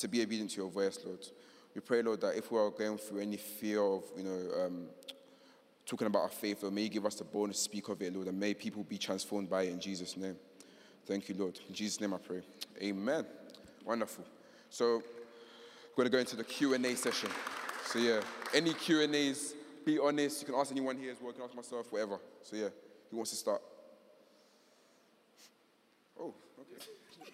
to 0.00 0.08
be 0.08 0.22
obedient 0.22 0.50
to 0.50 0.56
your 0.56 0.70
voice, 0.70 0.98
Lord. 1.06 1.24
We 1.72 1.82
pray, 1.82 2.02
Lord, 2.02 2.20
that 2.22 2.36
if 2.36 2.50
we 2.50 2.58
are 2.58 2.70
going 2.70 2.98
through 2.98 3.20
any 3.20 3.36
fear 3.36 3.80
of, 3.80 4.02
you 4.16 4.24
know, 4.24 4.64
um, 4.66 4.86
talking 5.86 6.08
about 6.08 6.22
our 6.22 6.30
faith, 6.30 6.64
Lord, 6.64 6.74
may 6.74 6.82
you 6.82 6.88
give 6.88 7.06
us 7.06 7.14
the 7.14 7.22
boldness 7.22 7.58
to 7.58 7.62
speak 7.62 7.90
of 7.90 8.02
it, 8.02 8.12
Lord, 8.12 8.26
and 8.26 8.40
may 8.40 8.54
people 8.54 8.82
be 8.82 8.98
transformed 8.98 9.48
by 9.48 9.62
it 9.62 9.70
in 9.70 9.78
Jesus' 9.78 10.16
name. 10.16 10.34
Thank 11.06 11.28
you, 11.28 11.36
Lord. 11.36 11.60
In 11.68 11.76
Jesus' 11.76 12.00
name 12.00 12.12
I 12.12 12.18
pray. 12.18 12.42
Amen. 12.82 13.24
Wonderful. 13.84 14.24
So 14.68 15.00
we're 15.96 16.02
going 16.02 16.06
to 16.06 16.12
go 16.12 16.18
into 16.18 16.34
the 16.34 16.42
Q&A 16.42 16.96
session. 16.96 17.30
So 17.90 17.98
yeah, 17.98 18.20
any 18.54 18.72
Q&As, 18.72 19.56
be 19.84 19.98
honest. 19.98 20.42
You 20.42 20.46
can 20.46 20.54
ask 20.54 20.70
anyone 20.70 20.96
here 20.96 21.10
as 21.10 21.20
well. 21.20 21.32
You 21.32 21.38
can 21.38 21.42
ask 21.42 21.56
myself, 21.56 21.90
whatever. 21.90 22.20
So 22.40 22.54
yeah, 22.54 22.68
who 23.10 23.16
wants 23.16 23.32
to 23.32 23.36
start? 23.36 23.60
Oh, 26.16 26.32
okay. 26.60 26.84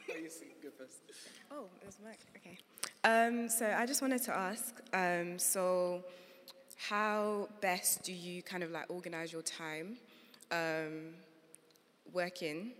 Go 0.63 0.69
first. 0.79 1.03
Oh, 1.51 1.67
it 1.83 1.85
was 1.85 1.99
Mike. 2.03 2.21
Okay. 2.39 2.57
Um, 3.05 3.51
so 3.51 3.67
I 3.67 3.85
just 3.85 4.01
wanted 4.01 4.23
to 4.23 4.35
ask. 4.35 4.81
Um, 4.95 5.39
so 5.39 6.03
how 6.89 7.51
best 7.61 8.03
do 8.03 8.15
you 8.15 8.43
kind 8.43 8.63
of 8.63 8.71
like 8.71 8.87
organize 8.89 9.35
your 9.35 9.43
time, 9.43 9.99
um, 10.51 11.17
working, 12.15 12.71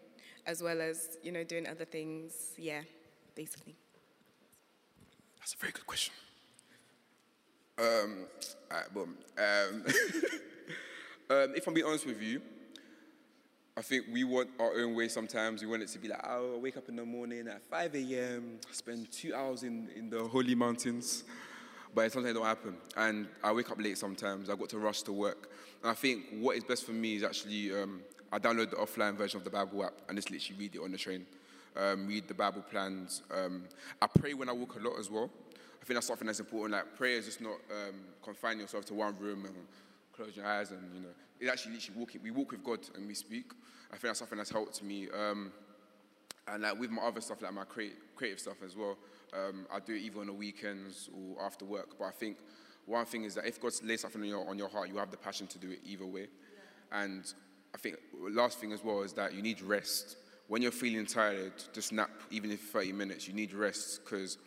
as 0.47 0.63
well 0.63 0.81
as 0.81 1.19
you 1.23 1.31
know 1.31 1.45
doing 1.45 1.69
other 1.69 1.85
things? 1.85 2.55
Yeah, 2.57 2.81
basically. 3.35 3.75
That's 5.41 5.53
a 5.53 5.59
very 5.59 5.73
good 5.73 5.87
question. 5.87 6.15
Um, 7.79 8.25
all 8.71 8.79
right, 8.79 8.95
boom. 8.95 9.17
Um, 9.37 9.85
um, 11.31 11.55
if 11.55 11.67
I'm 11.67 11.75
being 11.75 11.87
honest 11.87 12.07
with 12.07 12.23
you, 12.23 12.41
I 13.77 13.83
think 13.83 14.07
we 14.11 14.25
want 14.25 14.49
our 14.59 14.73
own 14.81 14.95
way 14.95 15.09
sometimes. 15.09 15.61
We 15.61 15.69
want 15.69 15.83
it 15.83 15.89
to 15.89 15.99
be 15.99 16.09
like, 16.09 16.25
oh, 16.27 16.55
I 16.55 16.59
wake 16.59 16.79
up 16.79 16.89
in 16.89 16.97
the 16.97 17.05
morning 17.05 17.49
at 17.49 17.61
5 17.63 17.95
a.m., 17.95 18.61
spend 18.73 19.13
two 19.13 19.35
hours 19.35 19.63
in, 19.63 19.91
in 19.95 20.09
the 20.09 20.25
holy 20.25 20.55
mountains. 20.55 21.25
But 21.95 22.07
it 22.07 22.13
sometimes 22.13 22.35
don't 22.35 22.47
happen. 22.47 22.77
And 22.97 23.29
I 23.45 23.53
wake 23.53 23.71
up 23.71 23.79
late 23.79 23.99
sometimes. 23.99 24.49
I 24.49 24.57
got 24.57 24.71
to 24.71 24.79
rush 24.79 25.03
to 25.03 25.13
work. 25.13 25.51
And 25.83 25.91
I 25.91 25.95
think 25.95 26.25
what 26.39 26.57
is 26.57 26.65
best 26.65 26.87
for 26.87 26.93
me 26.93 27.17
is 27.17 27.23
actually, 27.23 27.75
um, 27.79 28.01
I 28.33 28.39
download 28.39 28.71
the 28.71 28.77
offline 28.77 29.17
version 29.17 29.37
of 29.37 29.45
the 29.45 29.51
Bible 29.51 29.85
app 29.85 29.93
and 30.09 30.17
just 30.17 30.31
literally 30.31 30.59
read 30.59 30.75
it 30.77 30.81
on 30.81 30.93
the 30.93 30.99
train. 30.99 31.27
Um, 31.77 32.07
read 32.07 32.27
the 32.27 32.35
Bible 32.35 32.63
plans. 32.63 33.21
Um, 33.31 33.65
I 34.01 34.07
pray 34.07 34.33
when 34.33 34.49
I 34.49 34.53
walk 34.53 34.77
a 34.77 34.79
lot 34.79 34.99
as 34.99 35.11
well. 35.11 35.31
Think 35.87 35.99
that's 35.99 36.09
something 36.09 36.27
that's 36.27 36.41
important. 36.41 36.73
Like 36.73 36.97
prayer 36.97 37.17
is 37.17 37.27
just 37.27 37.41
not 37.41 37.59
um, 37.71 37.95
confine 38.21 38.59
yourself 38.59 38.85
to 38.87 38.95
one 38.95 39.17
room 39.21 39.45
and 39.45 39.55
close 40.13 40.37
your 40.37 40.45
eyes 40.45 40.73
and 40.73 40.83
you 40.93 41.01
know. 41.01 41.15
It's 41.39 41.49
actually 41.49 41.75
literally 41.75 42.01
walking. 42.01 42.21
We 42.25 42.33
walk 42.33 42.51
with 42.51 42.65
God 42.65 42.81
and 42.97 43.07
we 43.07 43.15
speak. 43.15 43.53
I 43.91 43.93
think 43.93 44.03
that's 44.03 44.19
something 44.19 44.37
that's 44.37 44.51
helped 44.51 44.83
me. 44.83 45.07
Um, 45.11 45.53
and 46.49 46.65
like 46.65 46.81
with 46.81 46.91
my 46.91 47.03
other 47.03 47.21
stuff, 47.21 47.41
like 47.41 47.53
my 47.53 47.63
create, 47.63 47.95
creative 48.17 48.41
stuff 48.41 48.57
as 48.65 48.75
well, 48.75 48.97
um, 49.33 49.67
I 49.73 49.79
do 49.79 49.95
it 49.95 50.01
either 50.01 50.19
on 50.21 50.27
the 50.27 50.33
weekends 50.33 51.09
or 51.15 51.45
after 51.45 51.65
work. 51.65 51.97
But 51.97 52.07
I 52.07 52.11
think 52.11 52.39
one 52.85 53.07
thing 53.07 53.23
is 53.23 53.37
that 53.37 53.47
if 53.47 53.61
God 53.61 53.73
lays 53.85 54.01
something 54.01 54.23
on 54.23 54.27
your, 54.27 54.49
on 54.49 54.59
your 54.59 54.69
heart, 54.69 54.89
you 54.89 54.97
have 54.97 55.13
the 55.13 55.17
passion 55.17 55.47
to 55.49 55.59
do 55.59 55.71
it 55.71 55.81
either 55.87 56.07
way. 56.07 56.27
And 56.91 57.33
I 57.73 57.79
think 57.79 57.97
last 58.31 58.59
thing 58.59 58.73
as 58.73 58.83
well 58.83 59.03
is 59.03 59.13
that 59.13 59.35
you 59.35 59.43
need 59.43 59.61
rest. 59.63 60.17
When 60.49 60.63
you're 60.63 60.73
feeling 60.73 61.07
tired, 61.07 61.53
just 61.73 61.93
nap, 61.93 62.11
even 62.33 62.51
if 62.51 62.61
30 62.61 62.93
minutes, 62.93 63.29
you 63.29 63.35
need 63.35 63.53
rest 63.53 64.01
because 64.05 64.39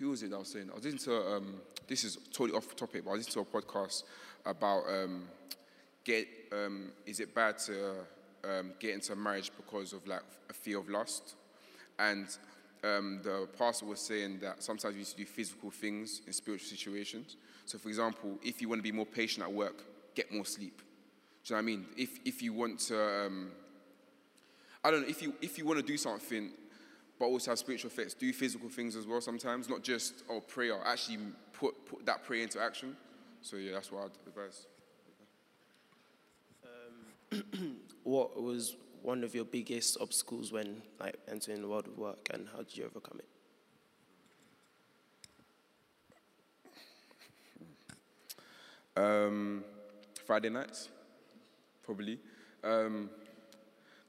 who 0.00 0.10
was 0.10 0.22
it 0.22 0.32
I 0.32 0.38
was 0.38 0.48
saying? 0.48 0.70
I 0.72 0.74
was 0.74 0.84
listening 0.84 1.04
to, 1.04 1.36
um, 1.36 1.54
this 1.86 2.04
is 2.04 2.16
totally 2.32 2.56
off 2.56 2.74
topic, 2.74 3.04
but 3.04 3.10
I 3.10 3.12
was 3.12 3.26
listening 3.26 3.44
to 3.44 3.58
a 3.58 3.60
podcast 3.62 4.04
about 4.46 4.84
um, 4.88 5.24
get, 6.02 6.26
um, 6.52 6.90
is 7.04 7.20
it 7.20 7.34
bad 7.34 7.58
to 7.58 7.96
um, 8.42 8.72
get 8.80 8.94
into 8.94 9.14
marriage 9.14 9.52
because 9.54 9.92
of 9.92 10.06
like 10.06 10.22
a 10.48 10.54
fear 10.54 10.78
of 10.78 10.88
lust? 10.88 11.34
And 11.98 12.26
um, 12.82 13.20
the 13.22 13.46
pastor 13.58 13.84
was 13.84 14.00
saying 14.00 14.38
that 14.40 14.62
sometimes 14.62 14.94
we 14.94 15.00
need 15.00 15.06
to 15.06 15.16
do 15.16 15.26
physical 15.26 15.70
things 15.70 16.22
in 16.26 16.32
spiritual 16.32 16.66
situations. 16.66 17.36
So, 17.66 17.76
for 17.76 17.88
example, 17.88 18.38
if 18.42 18.62
you 18.62 18.70
want 18.70 18.78
to 18.78 18.82
be 18.82 18.92
more 18.92 19.04
patient 19.04 19.44
at 19.44 19.52
work, 19.52 19.84
get 20.14 20.32
more 20.32 20.46
sleep. 20.46 20.80
Do 21.44 21.54
you 21.54 21.56
know 21.56 21.56
what 21.56 21.62
I 21.62 21.76
mean? 21.76 21.86
If, 21.98 22.18
if 22.24 22.42
you 22.42 22.54
want 22.54 22.78
to, 22.80 23.26
um, 23.26 23.50
I 24.82 24.90
don't 24.90 25.02
know, 25.02 25.08
if 25.08 25.20
you, 25.20 25.34
if 25.42 25.58
you 25.58 25.66
want 25.66 25.78
to 25.78 25.84
do 25.84 25.98
something 25.98 26.52
but 27.20 27.26
also 27.26 27.50
have 27.50 27.58
spiritual 27.58 27.90
effects, 27.90 28.14
do 28.14 28.32
physical 28.32 28.70
things 28.70 28.96
as 28.96 29.06
well 29.06 29.20
sometimes, 29.20 29.68
not 29.68 29.82
just, 29.82 30.24
oh, 30.30 30.40
prayer, 30.40 30.80
actually 30.86 31.18
put, 31.52 31.74
put 31.84 32.06
that 32.06 32.24
prayer 32.24 32.42
into 32.42 32.58
action. 32.60 32.96
So, 33.42 33.56
yeah, 33.56 33.72
that's 33.72 33.92
what 33.92 34.04
I'd 34.04 34.10
advise. 34.26 34.66
What 38.02 38.42
was 38.42 38.76
one 39.02 39.22
of 39.22 39.34
your 39.34 39.44
biggest 39.44 39.98
obstacles 40.00 40.50
when 40.50 40.80
like 40.98 41.16
entering 41.28 41.60
the 41.60 41.68
world 41.68 41.86
of 41.86 41.98
work, 41.98 42.28
and 42.32 42.48
how 42.50 42.60
did 42.62 42.74
you 42.76 42.86
overcome 42.86 43.20
it? 48.96 49.00
Um, 49.00 49.62
Friday 50.26 50.48
nights, 50.48 50.88
probably. 51.84 52.18
Um 52.64 53.10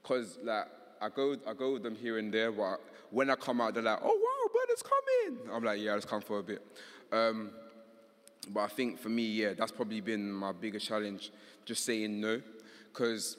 'cause 0.02 0.38
like 0.42 0.66
I 1.00 1.10
go, 1.10 1.36
I 1.46 1.52
go 1.52 1.74
with 1.74 1.82
them 1.82 1.94
here 1.94 2.16
and 2.18 2.32
there, 2.32 2.50
but 2.50 2.80
when 3.12 3.30
I 3.30 3.36
come 3.36 3.60
out, 3.60 3.74
they're 3.74 3.82
like, 3.82 4.00
"Oh 4.02 4.08
wow, 4.08 4.50
brother's 4.52 4.82
coming!" 4.82 5.54
I'm 5.54 5.62
like, 5.62 5.80
"Yeah, 5.80 5.92
let's 5.94 6.06
come 6.06 6.22
for 6.22 6.38
a 6.38 6.42
bit." 6.42 6.62
Um, 7.12 7.50
but 8.48 8.60
I 8.60 8.68
think 8.68 8.98
for 8.98 9.10
me, 9.10 9.22
yeah, 9.22 9.52
that's 9.52 9.70
probably 9.70 10.00
been 10.00 10.32
my 10.32 10.52
biggest 10.52 10.86
challenge, 10.86 11.30
just 11.64 11.84
saying 11.84 12.20
no, 12.20 12.40
because 12.92 13.36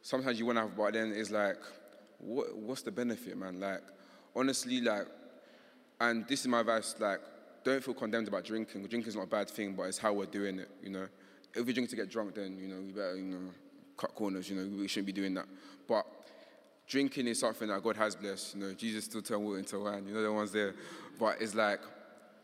sometimes 0.00 0.38
you 0.38 0.46
want 0.46 0.56
to 0.56 0.62
have, 0.62 0.76
but 0.76 0.94
then 0.94 1.12
it's 1.14 1.30
like, 1.30 1.58
what, 2.18 2.56
what's 2.56 2.82
the 2.82 2.90
benefit, 2.90 3.36
man? 3.36 3.60
Like, 3.60 3.82
honestly, 4.34 4.80
like, 4.80 5.06
and 6.00 6.26
this 6.28 6.40
is 6.40 6.48
my 6.48 6.60
advice, 6.60 6.94
like, 6.98 7.20
don't 7.64 7.82
feel 7.84 7.94
condemned 7.94 8.28
about 8.28 8.44
drinking. 8.44 8.86
Drinking 8.86 9.08
is 9.08 9.16
not 9.16 9.24
a 9.24 9.26
bad 9.26 9.50
thing, 9.50 9.74
but 9.74 9.82
it's 9.82 9.98
how 9.98 10.12
we're 10.12 10.26
doing 10.26 10.60
it, 10.60 10.70
you 10.82 10.90
know. 10.90 11.08
If 11.54 11.66
we 11.66 11.72
drink 11.72 11.90
to 11.90 11.96
get 11.96 12.08
drunk, 12.08 12.36
then, 12.36 12.56
you 12.58 12.68
know, 12.68 12.80
we 12.80 12.92
better, 12.92 13.16
you 13.16 13.24
know, 13.24 13.50
cut 13.96 14.14
corners, 14.14 14.48
you 14.48 14.56
know, 14.56 14.80
we 14.80 14.88
shouldn't 14.88 15.06
be 15.06 15.12
doing 15.12 15.34
that. 15.34 15.46
But 15.86 16.06
drinking 16.88 17.26
is 17.26 17.38
something 17.38 17.68
that 17.68 17.82
God 17.82 17.96
has 17.96 18.16
blessed, 18.16 18.56
you 18.56 18.60
know. 18.60 18.74
Jesus 18.74 19.04
still 19.04 19.22
turned 19.22 19.44
water 19.44 19.58
into 19.58 19.78
wine, 19.78 20.06
you 20.06 20.14
know, 20.14 20.22
the 20.22 20.32
ones 20.32 20.50
there. 20.50 20.74
But 21.18 21.36
it's 21.40 21.54
like, 21.54 21.80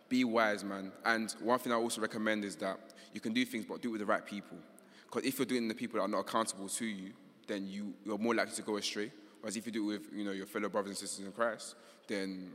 be 0.08 0.24
wise, 0.24 0.62
man. 0.62 0.92
And 1.04 1.34
one 1.40 1.58
thing 1.58 1.72
I 1.72 1.76
also 1.76 2.00
recommend 2.00 2.44
is 2.44 2.56
that 2.56 2.78
you 3.12 3.20
can 3.20 3.32
do 3.32 3.44
things, 3.44 3.64
but 3.64 3.80
do 3.80 3.88
it 3.88 3.92
with 3.92 4.00
the 4.00 4.06
right 4.06 4.24
people. 4.24 4.58
Because 5.06 5.24
if 5.24 5.38
you're 5.38 5.46
doing 5.46 5.66
the 5.66 5.74
people 5.74 5.98
that 5.98 6.04
are 6.04 6.08
not 6.08 6.20
accountable 6.20 6.68
to 6.68 6.84
you, 6.84 7.12
then 7.46 7.66
you, 7.66 7.94
you're 8.04 8.18
more 8.18 8.34
likely 8.34 8.54
to 8.54 8.62
go 8.62 8.76
astray. 8.76 9.10
Whereas 9.40 9.56
if 9.56 9.66
you 9.66 9.72
do 9.72 9.90
it 9.90 9.98
with 9.98 10.12
you 10.14 10.24
know, 10.24 10.32
your 10.32 10.46
fellow 10.46 10.68
brothers 10.68 10.90
and 10.90 10.98
sisters 10.98 11.26
in 11.26 11.32
Christ, 11.32 11.74
then 12.06 12.50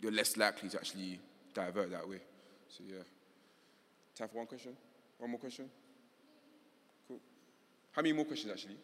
you're 0.00 0.12
less 0.12 0.36
likely 0.36 0.68
to 0.68 0.78
actually 0.78 1.18
divert 1.52 1.90
that 1.90 2.08
way. 2.08 2.20
So 2.68 2.84
yeah. 2.86 3.02
Time 4.16 4.28
for 4.28 4.38
one 4.38 4.46
question? 4.46 4.76
One 5.18 5.30
more 5.30 5.40
question? 5.40 5.68
Cool. 7.08 7.20
How 7.92 8.02
many 8.02 8.12
more 8.12 8.24
questions 8.24 8.52
actually? 8.52 8.76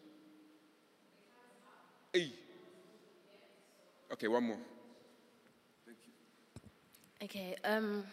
Hey. 2.13 2.31
Okay, 4.11 4.27
one 4.27 4.43
more. 4.43 4.57
Okay, 7.23 7.55
um, 7.63 8.03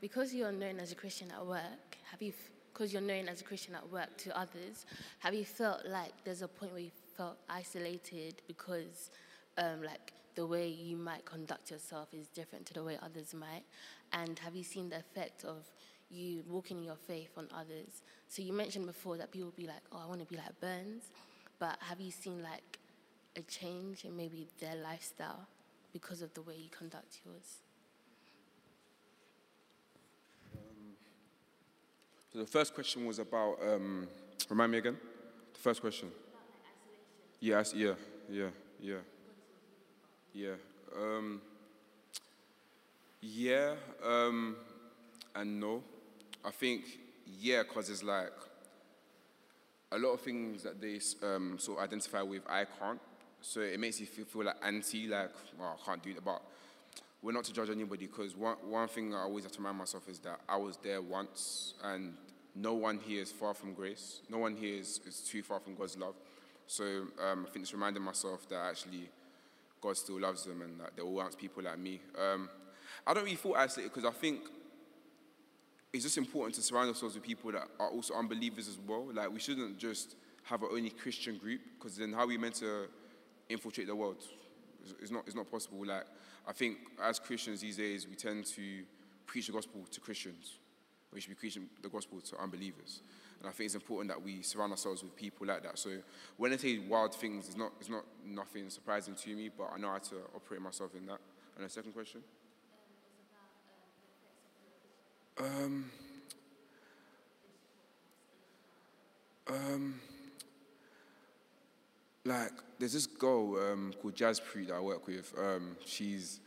because 0.00 0.32
you're 0.32 0.52
known 0.52 0.78
as 0.78 0.90
a 0.90 0.94
Christian 0.94 1.30
at 1.32 1.44
work, 1.44 1.98
have 2.10 2.22
you, 2.22 2.32
because 2.72 2.92
you're 2.92 3.02
known 3.02 3.28
as 3.28 3.42
a 3.42 3.44
Christian 3.44 3.74
at 3.74 3.86
work 3.90 4.16
to 4.18 4.38
others, 4.38 4.86
have 5.18 5.34
you 5.34 5.44
felt 5.44 5.84
like 5.86 6.12
there's 6.24 6.40
a 6.40 6.48
point 6.48 6.72
where 6.72 6.80
you 6.80 6.90
felt 7.16 7.36
isolated 7.50 8.40
because, 8.46 9.10
um, 9.58 9.82
like, 9.82 10.12
the 10.34 10.46
way 10.46 10.66
you 10.66 10.96
might 10.96 11.24
conduct 11.26 11.70
yourself 11.70 12.08
is 12.14 12.28
different 12.28 12.64
to 12.66 12.74
the 12.74 12.82
way 12.82 12.96
others 13.02 13.34
might? 13.34 13.64
And 14.12 14.38
have 14.38 14.56
you 14.56 14.64
seen 14.64 14.88
the 14.88 14.96
effect 14.96 15.44
of 15.44 15.64
you 16.10 16.42
walking 16.48 16.78
in 16.78 16.84
your 16.84 16.96
faith 16.96 17.32
on 17.36 17.48
others? 17.54 18.02
So 18.28 18.40
you 18.40 18.52
mentioned 18.52 18.86
before 18.86 19.18
that 19.18 19.30
people 19.30 19.52
be 19.54 19.66
like, 19.66 19.82
oh, 19.92 20.00
I 20.02 20.06
want 20.06 20.20
to 20.20 20.26
be 20.26 20.36
like 20.36 20.58
Burns, 20.60 21.10
but 21.58 21.76
have 21.80 22.00
you 22.00 22.10
seen 22.10 22.42
like 22.42 22.78
a 23.36 23.42
change 23.42 24.04
in 24.04 24.16
maybe 24.16 24.46
their 24.60 24.76
lifestyle 24.76 25.46
because 25.92 26.22
of 26.22 26.32
the 26.34 26.42
way 26.42 26.54
you 26.56 26.68
conduct 26.70 27.20
yours? 27.24 27.58
So 32.32 32.40
the 32.40 32.46
first 32.46 32.74
question 32.74 33.06
was 33.06 33.20
about, 33.20 33.58
um, 33.62 34.08
remind 34.48 34.72
me 34.72 34.78
again? 34.78 34.96
The 35.52 35.60
first 35.60 35.80
question. 35.80 36.10
Yes, 37.40 37.72
yeah, 37.74 37.92
yeah, 38.28 38.48
yeah. 38.80 38.96
Yeah. 40.32 40.54
Um, 40.96 41.40
yeah, 43.20 43.74
um, 44.04 44.56
and 45.36 45.60
no. 45.60 45.82
I 46.44 46.50
think, 46.50 46.84
yeah, 47.38 47.62
because 47.62 47.88
it's 47.88 48.02
like 48.02 48.32
a 49.92 49.98
lot 49.98 50.14
of 50.14 50.20
things 50.20 50.64
that 50.64 50.80
they 50.80 50.98
um, 51.22 51.56
sort 51.58 51.78
of 51.78 51.84
identify 51.84 52.22
with, 52.22 52.42
I 52.48 52.64
can't. 52.64 53.00
So 53.44 53.60
it 53.60 53.78
makes 53.78 54.00
you 54.00 54.06
feel, 54.06 54.24
feel 54.24 54.44
like 54.44 54.56
anti, 54.62 55.06
like, 55.06 55.30
well, 55.58 55.78
I 55.78 55.86
can't 55.86 56.02
do 56.02 56.14
that. 56.14 56.24
But 56.24 56.40
we're 57.20 57.32
not 57.32 57.44
to 57.44 57.52
judge 57.52 57.68
anybody 57.68 58.06
because 58.06 58.34
one, 58.34 58.56
one 58.64 58.88
thing 58.88 59.14
I 59.14 59.18
always 59.18 59.44
have 59.44 59.52
to 59.52 59.58
remind 59.58 59.76
myself 59.76 60.08
is 60.08 60.18
that 60.20 60.40
I 60.48 60.56
was 60.56 60.78
there 60.78 61.02
once 61.02 61.74
and 61.84 62.14
no 62.56 62.72
one 62.72 62.98
here 62.98 63.20
is 63.20 63.30
far 63.30 63.52
from 63.52 63.74
grace. 63.74 64.22
No 64.30 64.38
one 64.38 64.56
here 64.56 64.80
is, 64.80 64.98
is 65.06 65.20
too 65.20 65.42
far 65.42 65.60
from 65.60 65.74
God's 65.74 65.98
love. 65.98 66.14
So 66.66 66.84
um, 67.22 67.44
I 67.46 67.50
think 67.50 67.64
it's 67.64 67.74
reminding 67.74 68.02
myself 68.02 68.48
that 68.48 68.56
actually 68.70 69.10
God 69.82 69.98
still 69.98 70.18
loves 70.18 70.44
them 70.44 70.62
and 70.62 70.80
that 70.80 70.92
they're 70.96 71.04
all 71.04 71.12
want 71.12 71.36
people 71.36 71.62
like 71.62 71.78
me. 71.78 72.00
Um, 72.18 72.48
I 73.06 73.12
don't 73.12 73.24
really 73.24 73.36
feel 73.36 73.54
isolated 73.56 73.92
because 73.92 74.08
I 74.08 74.12
think 74.18 74.40
it's 75.92 76.04
just 76.04 76.16
important 76.16 76.54
to 76.54 76.62
surround 76.62 76.88
ourselves 76.88 77.14
with 77.14 77.24
people 77.24 77.52
that 77.52 77.68
are 77.78 77.90
also 77.90 78.14
unbelievers 78.14 78.68
as 78.68 78.78
well. 78.86 79.06
Like 79.12 79.30
we 79.30 79.38
shouldn't 79.38 79.76
just 79.76 80.16
have 80.44 80.62
our 80.62 80.70
only 80.70 80.90
Christian 80.90 81.36
group 81.36 81.60
because 81.78 81.98
then 81.98 82.14
how 82.14 82.20
are 82.20 82.26
we 82.26 82.38
meant 82.38 82.54
to 82.56 82.86
infiltrate 83.48 83.86
the 83.86 83.94
world? 83.94 84.22
It's, 85.00 85.10
not, 85.10 85.24
it's 85.26 85.36
not 85.36 85.50
possible. 85.50 85.84
Like 85.84 86.04
I 86.46 86.52
think 86.52 86.78
as 87.02 87.18
Christians 87.18 87.60
these 87.60 87.76
days, 87.76 88.06
we 88.08 88.14
tend 88.14 88.46
to 88.46 88.82
preach 89.26 89.46
the 89.46 89.52
gospel 89.52 89.84
to 89.90 90.00
Christians. 90.00 90.58
We 91.12 91.20
should 91.20 91.30
be 91.30 91.36
preaching 91.36 91.68
the 91.82 91.88
gospel 91.88 92.20
to 92.20 92.36
unbelievers. 92.42 93.00
And 93.40 93.48
I 93.48 93.52
think 93.52 93.66
it's 93.66 93.74
important 93.74 94.08
that 94.08 94.22
we 94.22 94.42
surround 94.42 94.72
ourselves 94.72 95.02
with 95.02 95.14
people 95.16 95.46
like 95.46 95.62
that. 95.62 95.78
So 95.78 95.90
when 96.36 96.52
I 96.52 96.56
say 96.56 96.78
wild 96.78 97.14
things, 97.14 97.46
it's 97.46 97.56
not, 97.56 97.72
it's 97.78 97.90
not 97.90 98.04
nothing 98.26 98.68
surprising 98.70 99.14
to 99.14 99.36
me, 99.36 99.50
but 99.56 99.70
I 99.74 99.78
know 99.78 99.90
how 99.90 99.98
to 99.98 100.16
operate 100.34 100.60
myself 100.60 100.94
in 100.96 101.06
that. 101.06 101.18
And 101.56 101.64
the 101.64 101.70
second 101.70 101.92
question? 101.92 102.20
Um, 105.38 105.90
Um, 109.46 110.00
like, 112.24 112.52
there's 112.78 112.92
this 112.92 113.06
girl 113.06 113.56
um, 113.58 113.94
called 114.00 114.14
Jaspreet 114.14 114.68
that 114.68 114.74
I 114.74 114.80
work 114.80 115.06
with. 115.06 115.32
Um, 115.38 115.76
she's 115.84 116.40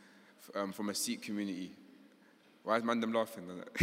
um, 0.54 0.72
from 0.72 0.88
a 0.88 0.94
Sikh 0.94 1.22
community. 1.22 1.72
Why 2.64 2.76
is 2.76 2.84
man 2.84 3.00
them 3.00 3.12
laughing? 3.12 3.44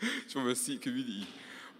she's 0.00 0.32
from 0.32 0.48
a 0.48 0.54
Sikh 0.54 0.80
community. 0.82 1.26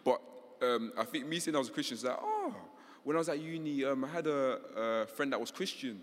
But 0.04 0.20
um, 0.62 0.92
I 0.98 1.04
think 1.04 1.26
me 1.26 1.38
saying 1.38 1.56
I 1.56 1.58
was 1.58 1.68
a 1.68 1.72
Christian, 1.72 1.94
it's 1.94 2.04
like, 2.04 2.18
oh, 2.20 2.54
when 3.02 3.16
I 3.16 3.18
was 3.18 3.28
at 3.28 3.40
uni, 3.40 3.84
um, 3.84 4.04
I 4.04 4.08
had 4.08 4.26
a, 4.26 4.58
a 4.76 5.06
friend 5.06 5.32
that 5.32 5.40
was 5.40 5.50
Christian. 5.50 6.00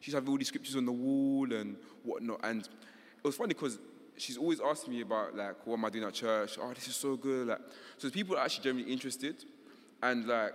She 0.00 0.10
used 0.10 0.16
to 0.16 0.20
have 0.20 0.28
all 0.28 0.36
these 0.36 0.48
scriptures 0.48 0.76
on 0.76 0.84
the 0.84 0.92
wall 0.92 1.52
and 1.52 1.76
whatnot. 2.02 2.40
And 2.42 2.62
it 2.62 3.24
was 3.24 3.36
funny 3.36 3.54
because 3.54 3.78
she's 4.16 4.36
always 4.36 4.60
asking 4.60 4.92
me 4.92 5.00
about 5.00 5.34
like 5.34 5.66
what 5.66 5.78
am 5.78 5.84
I 5.84 5.90
doing 5.90 6.04
at 6.04 6.14
church? 6.14 6.58
Oh, 6.60 6.72
this 6.72 6.88
is 6.88 6.96
so 6.96 7.16
good. 7.16 7.48
Like, 7.48 7.60
so 7.98 8.10
people 8.10 8.36
are 8.36 8.44
actually 8.44 8.64
generally 8.64 8.92
interested, 8.92 9.44
and 10.02 10.26
like, 10.26 10.52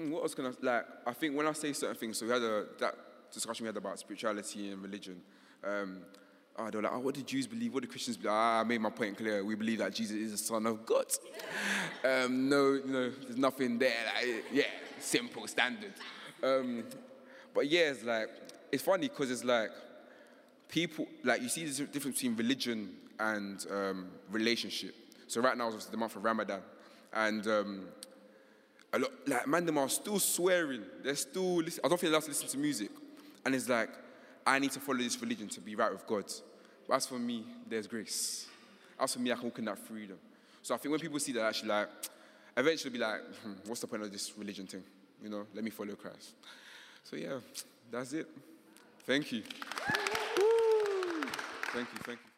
hmm, 0.00 0.10
what 0.10 0.22
else 0.22 0.34
can 0.34 0.46
I 0.46 0.52
like? 0.62 0.84
I 1.06 1.12
think 1.12 1.36
when 1.36 1.46
I 1.46 1.52
say 1.52 1.72
certain 1.72 1.96
things, 1.96 2.18
so 2.18 2.26
we 2.26 2.32
had 2.32 2.42
a 2.42 2.66
that 2.78 2.94
discussion 3.32 3.64
we 3.64 3.68
had 3.68 3.76
about 3.76 3.98
spirituality 3.98 4.70
and 4.70 4.82
religion. 4.82 5.20
Um, 5.62 5.98
oh, 6.56 6.70
they 6.70 6.76
were 6.76 6.82
like, 6.82 6.92
oh, 6.92 6.98
what 7.00 7.14
do 7.14 7.22
Jews 7.22 7.46
believe? 7.46 7.72
What 7.72 7.82
do 7.82 7.88
Christians 7.88 8.16
believe? 8.16 8.32
Ah, 8.32 8.60
I 8.60 8.64
made 8.64 8.80
my 8.80 8.90
point 8.90 9.16
clear. 9.16 9.44
We 9.44 9.54
believe 9.54 9.78
that 9.78 9.94
Jesus 9.94 10.16
is 10.16 10.32
the 10.32 10.38
Son 10.38 10.66
of 10.66 10.84
God. 10.84 11.06
Um, 12.04 12.48
no, 12.48 12.80
no, 12.84 13.10
there's 13.10 13.36
nothing 13.36 13.78
there. 13.78 13.92
Like, 14.16 14.44
yeah, 14.52 14.64
simple, 14.98 15.46
standard. 15.46 15.92
Um, 16.42 16.84
but 17.54 17.68
yeah, 17.68 17.90
it's 17.90 18.04
like, 18.04 18.28
it's 18.72 18.82
funny 18.82 19.08
because 19.08 19.30
it's 19.30 19.44
like, 19.44 19.70
people, 20.68 21.06
like 21.24 21.42
you 21.42 21.48
see 21.48 21.64
the 21.64 21.84
difference 21.84 22.16
between 22.16 22.36
religion 22.36 22.94
and 23.18 23.66
um, 23.70 24.08
relationship. 24.30 24.94
So 25.26 25.40
right 25.40 25.56
now 25.56 25.68
is 25.68 25.86
the 25.86 25.96
month 25.96 26.16
of 26.16 26.24
Ramadan. 26.24 26.60
And 27.12 27.46
um, 27.46 27.88
a 28.92 28.98
lot, 28.98 29.10
like, 29.26 29.46
man, 29.46 29.66
them 29.66 29.78
are 29.78 29.88
still 29.88 30.18
swearing. 30.18 30.82
They're 31.02 31.14
still, 31.14 31.62
I 31.84 31.88
don't 31.88 32.00
feel 32.00 32.10
allowed 32.10 32.22
to 32.22 32.28
listen 32.28 32.48
to 32.48 32.58
music. 32.58 32.90
And 33.44 33.54
it's 33.54 33.68
like, 33.68 33.90
I 34.46 34.58
need 34.58 34.72
to 34.72 34.80
follow 34.80 34.98
this 34.98 35.20
religion 35.20 35.48
to 35.48 35.60
be 35.60 35.74
right 35.76 35.92
with 35.92 36.06
God. 36.06 36.24
But 36.88 36.96
as 36.96 37.06
for 37.06 37.18
me, 37.18 37.44
there's 37.68 37.86
grace. 37.86 38.46
As 38.98 39.14
for 39.14 39.20
me, 39.20 39.30
I 39.32 39.34
can 39.34 39.44
walk 39.44 39.58
in 39.58 39.64
that 39.66 39.78
freedom. 39.78 40.18
So 40.62 40.74
I 40.74 40.78
think 40.78 40.90
when 40.90 41.00
people 41.00 41.18
see 41.18 41.32
that, 41.32 41.44
actually, 41.44 41.68
like, 41.68 41.88
eventually 42.56 42.90
be 42.90 42.98
like, 42.98 43.20
hmm, 43.42 43.52
what's 43.66 43.80
the 43.80 43.86
point 43.86 44.02
of 44.02 44.12
this 44.12 44.32
religion 44.36 44.66
thing? 44.66 44.82
You 45.22 45.30
know, 45.30 45.46
let 45.54 45.64
me 45.64 45.70
follow 45.70 45.94
Christ. 45.94 46.32
So 47.04 47.16
yeah, 47.16 47.38
that's 47.90 48.12
it. 48.12 48.26
Thank 49.06 49.32
you. 49.32 49.42
Thank 51.72 51.88
you, 51.92 51.98
thank 52.02 52.18
you. 52.18 52.29